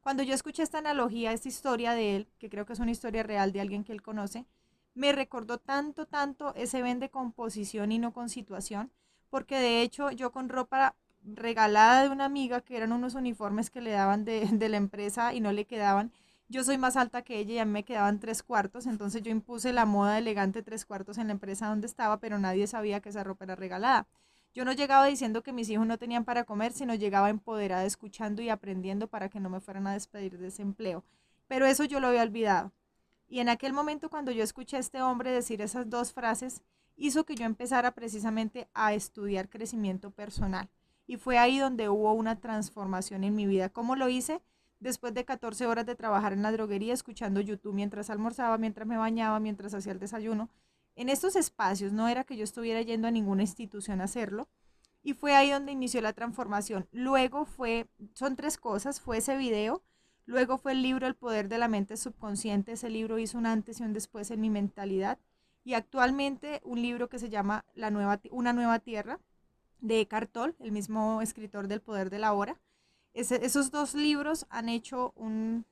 [0.00, 3.24] Cuando yo escuché esta analogía, esta historia de él, que creo que es una historia
[3.24, 4.46] real de alguien que él conoce,
[4.94, 8.92] me recordó tanto, tanto ese vende con posición y no con situación,
[9.30, 10.94] porque de hecho yo con ropa
[11.24, 15.34] regalada de una amiga, que eran unos uniformes que le daban de, de la empresa
[15.34, 16.12] y no le quedaban,
[16.48, 19.30] yo soy más alta que ella y a mí me quedaban tres cuartos, entonces yo
[19.30, 23.08] impuse la moda elegante tres cuartos en la empresa donde estaba, pero nadie sabía que
[23.08, 24.06] esa ropa era regalada.
[24.54, 28.42] Yo no llegaba diciendo que mis hijos no tenían para comer, sino llegaba empoderada, escuchando
[28.42, 31.04] y aprendiendo para que no me fueran a despedir de ese empleo.
[31.48, 32.70] Pero eso yo lo había olvidado.
[33.28, 36.60] Y en aquel momento cuando yo escuché a este hombre decir esas dos frases,
[36.96, 40.68] hizo que yo empezara precisamente a estudiar crecimiento personal.
[41.06, 43.68] Y fue ahí donde hubo una transformación en mi vida.
[43.68, 44.42] ¿Cómo lo hice?
[44.80, 48.96] Después de 14 horas de trabajar en la droguería, escuchando YouTube mientras almorzaba, mientras me
[48.96, 50.48] bañaba, mientras hacía el desayuno.
[50.96, 54.48] En estos espacios no era que yo estuviera yendo a ninguna institución a hacerlo.
[55.02, 56.86] Y fue ahí donde inició la transformación.
[56.92, 59.82] Luego fue, son tres cosas, fue ese video,
[60.24, 62.72] Luego fue el libro El poder de la mente subconsciente.
[62.72, 65.18] Ese libro hizo un antes y un después en mi mentalidad.
[65.64, 69.18] Y actualmente un libro que se llama la nueva, Una nueva tierra
[69.82, 72.58] de Eckhart Tolle, el mismo escritor del poder de la hora.
[73.12, 75.66] esos dos libros han hecho un,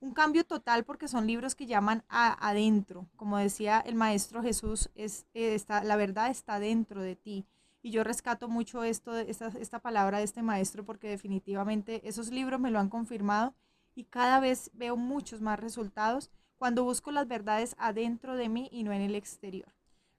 [0.00, 3.06] un, cambio total porque son libros que llaman a, adentro.
[3.16, 7.46] Como decía el maestro Jesús, es, está, la verdad está dentro de ti.
[7.82, 12.60] Y yo rescato mucho esto, esta, esta palabra de este maestro porque definitivamente esos libros
[12.60, 13.54] me lo han confirmado
[13.94, 18.82] y cada vez veo muchos más resultados cuando busco las verdades adentro de mí y
[18.82, 19.72] no en el exterior.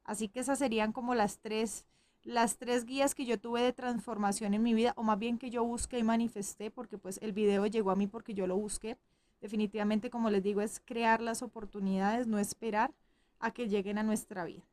[0.04, 1.86] Así que esas serían como las tres,
[2.24, 5.50] las tres guías que yo tuve de transformación en mi vida, o más bien que
[5.50, 8.98] yo busqué y manifesté, porque pues el video llegó a mí porque yo lo busqué.
[9.42, 12.94] Definitivamente, como les digo, es crear las oportunidades, no esperar
[13.40, 14.64] a que lleguen a nuestra vida.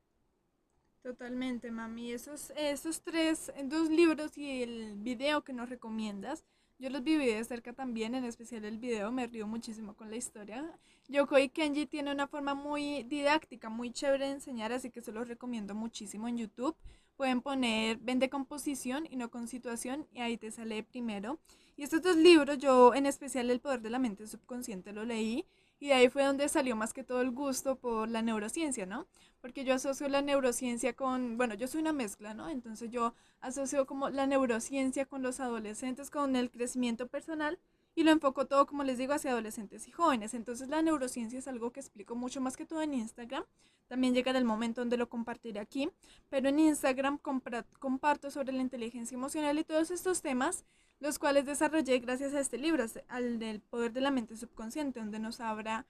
[1.03, 2.13] Totalmente, mami.
[2.13, 6.45] Esos, esos tres, dos libros y el video que nos recomiendas,
[6.79, 10.17] yo los viví de cerca también, en especial el video, me río muchísimo con la
[10.17, 10.79] historia.
[11.11, 15.27] Yokoi Kenji tiene una forma muy didáctica, muy chévere de enseñar, así que se los
[15.27, 16.77] recomiendo muchísimo en YouTube.
[17.17, 21.39] Pueden poner vende composición y no con situación y ahí te sale primero.
[21.79, 25.47] Y estos dos libros, yo en especial El poder de la mente subconsciente lo leí
[25.81, 29.07] y de ahí fue donde salió más que todo el gusto por la neurociencia, ¿no?
[29.41, 32.51] Porque yo asocio la neurociencia con, bueno, yo soy una mezcla, ¿no?
[32.51, 37.59] Entonces yo asocio como la neurociencia con los adolescentes, con el crecimiento personal
[37.99, 40.33] y lo enfoco todo, como les digo, hacia adolescentes y jóvenes.
[40.33, 43.43] Entonces la neurociencia es algo que explico mucho más que todo en Instagram.
[43.89, 45.91] También llegará el momento donde lo compartiré aquí,
[46.29, 50.65] pero en Instagram comparto sobre la inteligencia emocional y todos estos temas
[51.01, 55.19] los cuales desarrollé gracias a este libro, al del poder de la mente subconsciente, donde
[55.19, 55.85] nos habla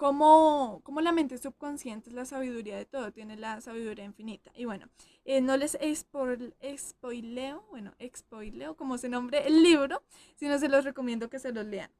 [0.00, 4.50] cómo, cómo la mente subconsciente es la sabiduría de todo, tiene la sabiduría infinita.
[4.54, 4.88] Y bueno,
[5.26, 5.76] eh, no les
[6.78, 10.02] spoileo, bueno, spoileo como se nombre el libro,
[10.36, 11.90] sino se los recomiendo que se los lean.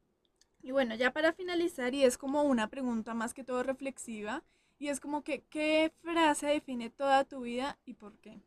[0.62, 4.42] Y bueno, ya para finalizar, y es como una pregunta más que todo reflexiva,
[4.78, 8.40] y es como que, ¿qué frase define toda tu vida y por qué?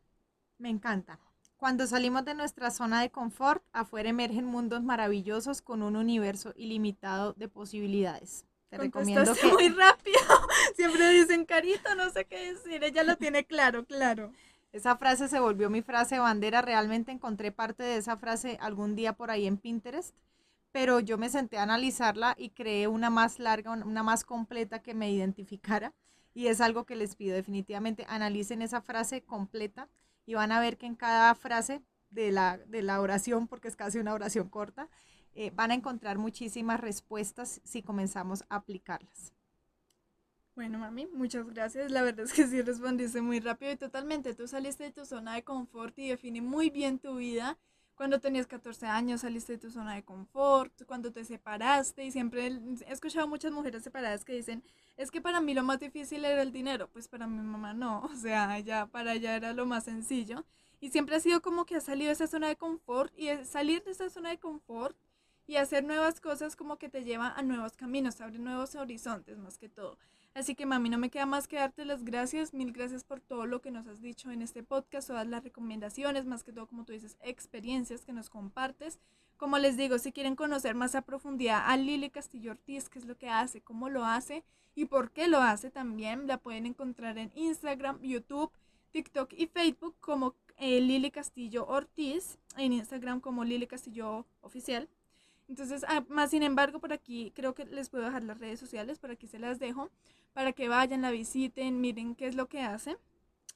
[0.58, 1.20] Me encanta.
[1.58, 7.34] Cuando salimos de nuestra zona de confort, afuera emergen mundos maravillosos con un universo ilimitado
[7.34, 8.46] de posibilidades.
[8.74, 9.46] Te recomiendo que...
[9.46, 10.18] muy rápido.
[10.76, 12.82] Siempre dicen, Carito, no sé qué decir.
[12.82, 14.32] Ella lo tiene claro, claro.
[14.72, 16.60] Esa frase se volvió mi frase bandera.
[16.60, 20.16] Realmente encontré parte de esa frase algún día por ahí en Pinterest,
[20.72, 24.94] pero yo me senté a analizarla y creé una más larga, una más completa que
[24.94, 25.92] me identificara.
[26.34, 28.04] Y es algo que les pido definitivamente.
[28.08, 29.88] Analicen esa frase completa
[30.26, 33.76] y van a ver que en cada frase de la, de la oración, porque es
[33.76, 34.88] casi una oración corta,
[35.34, 39.32] eh, van a encontrar muchísimas respuestas si comenzamos a aplicarlas.
[40.54, 41.90] Bueno, mami, muchas gracias.
[41.90, 44.34] La verdad es que sí respondiste muy rápido y totalmente.
[44.34, 47.58] Tú saliste de tu zona de confort y define muy bien tu vida
[47.94, 52.46] cuando tenías 14 años saliste de tu zona de confort, cuando te separaste y siempre
[52.46, 54.62] he escuchado muchas mujeres separadas que dicen,
[54.96, 58.02] es que para mí lo más difícil era el dinero, pues para mi mamá no,
[58.12, 60.44] o sea, ya para ella era lo más sencillo.
[60.80, 63.82] Y siempre ha sido como que ha salido de esa zona de confort y salir
[63.84, 64.96] de esa zona de confort
[65.46, 69.58] y hacer nuevas cosas como que te lleva a nuevos caminos, abre nuevos horizontes más
[69.58, 69.98] que todo.
[70.34, 73.46] Así que mami, no me queda más que darte las gracias, mil gracias por todo
[73.46, 76.84] lo que nos has dicho en este podcast, todas las recomendaciones, más que todo como
[76.84, 78.98] tú dices, experiencias que nos compartes.
[79.36, 83.04] Como les digo, si quieren conocer más a profundidad a Lili Castillo Ortiz, qué es
[83.04, 87.16] lo que hace, cómo lo hace y por qué lo hace también, la pueden encontrar
[87.18, 88.50] en Instagram, YouTube,
[88.90, 94.88] TikTok y Facebook como eh, Lili Castillo Ortiz, en Instagram como Lili Castillo Oficial.
[95.48, 98.98] Entonces, ah, más sin embargo, por aquí creo que les puedo dejar las redes sociales,
[98.98, 99.90] por aquí se las dejo,
[100.32, 102.96] para que vayan, la visiten, miren qué es lo que hace.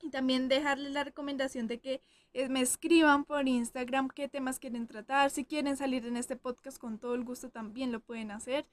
[0.02, 2.00] Y también dejarles la recomendación de que
[2.32, 5.30] eh, me escriban por Instagram qué temas quieren tratar.
[5.30, 8.66] Si quieren salir en este podcast con todo el gusto también lo pueden hacer.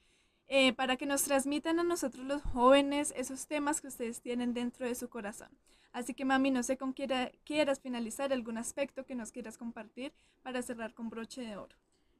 [0.48, 4.86] Eh, para que nos transmitan a nosotros los jóvenes esos temas que ustedes tienen dentro
[4.86, 5.48] de su corazón.
[5.92, 10.12] Así que mami, no sé con quiera, quieras finalizar algún aspecto que nos quieras compartir
[10.42, 11.74] para cerrar con broche de oro.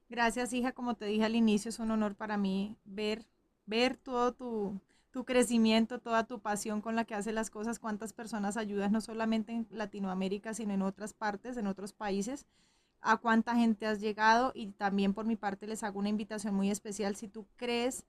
[0.08, 0.72] Gracias, hija.
[0.72, 3.26] Como te dije al inicio, es un honor para mí ver,
[3.66, 4.80] ver todo tu,
[5.10, 9.00] tu crecimiento, toda tu pasión con la que haces las cosas, cuántas personas ayudas, no
[9.00, 12.46] solamente en Latinoamérica, sino en otras partes, en otros países,
[13.00, 16.70] a cuánta gente has llegado y también por mi parte les hago una invitación muy
[16.70, 17.16] especial.
[17.16, 18.04] Si tú crees,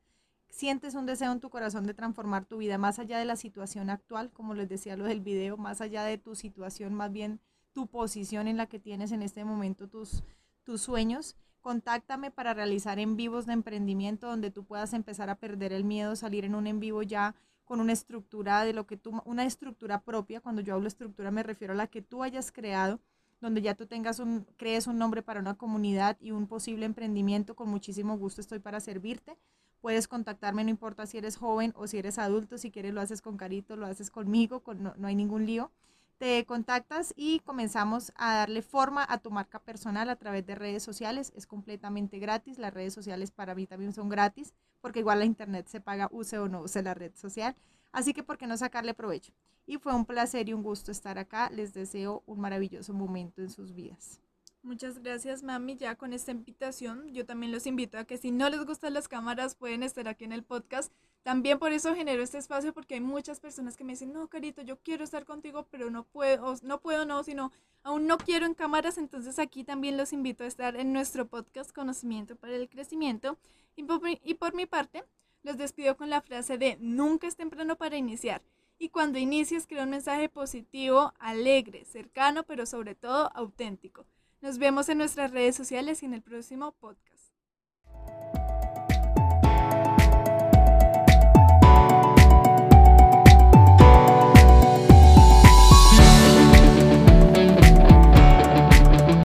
[0.50, 3.90] sientes un deseo en tu corazón de transformar tu vida más allá de la situación
[3.90, 7.40] actual, como les decía lo del video, más allá de tu situación, más bien
[7.74, 10.24] tu posición en la que tienes en este momento tus,
[10.64, 15.74] tus sueños, contáctame para realizar en vivos de emprendimiento donde tú puedas empezar a perder
[15.74, 17.36] el miedo, salir en un en vivo ya
[17.66, 21.44] con una estructura de lo que tú, una estructura propia, cuando yo hablo estructura me
[21.44, 23.00] refiero a la que tú hayas creado,
[23.42, 27.56] donde ya tú tengas un, crees un nombre para una comunidad y un posible emprendimiento,
[27.56, 29.38] con muchísimo gusto estoy para servirte.
[29.82, 33.22] Puedes contactarme, no importa si eres joven o si eres adulto, si quieres lo haces
[33.22, 35.72] con Carito, lo haces conmigo, con, no, no hay ningún lío
[36.18, 40.84] te contactas y comenzamos a darle forma a tu marca personal a través de redes
[40.84, 41.32] sociales.
[41.36, 42.58] Es completamente gratis.
[42.58, 46.38] Las redes sociales para mí también son gratis porque igual la internet se paga, use
[46.40, 47.56] o no use la red social.
[47.92, 49.34] Así que, ¿por qué no sacarle provecho?
[49.66, 51.50] Y fue un placer y un gusto estar acá.
[51.50, 54.22] Les deseo un maravilloso momento en sus vidas.
[54.64, 55.78] Muchas gracias, mami.
[55.78, 59.08] Ya con esta invitación, yo también los invito a que si no les gustan las
[59.08, 60.92] cámaras, pueden estar aquí en el podcast.
[61.24, 64.62] También por eso genero este espacio, porque hay muchas personas que me dicen, no, Carito,
[64.62, 67.52] yo quiero estar contigo, pero no puedo, no puedo, no, sino
[67.84, 68.98] aún no quiero en cámaras.
[68.98, 73.38] Entonces aquí también los invito a estar en nuestro podcast Conocimiento para el Crecimiento.
[73.76, 75.04] Y por, y por mi parte,
[75.44, 78.42] los despido con la frase de nunca es temprano para iniciar.
[78.80, 84.06] Y cuando inicies, crea un mensaje positivo, alegre, cercano, pero sobre todo auténtico.
[84.42, 87.34] Nos vemos en nuestras redes sociales y en el próximo podcast.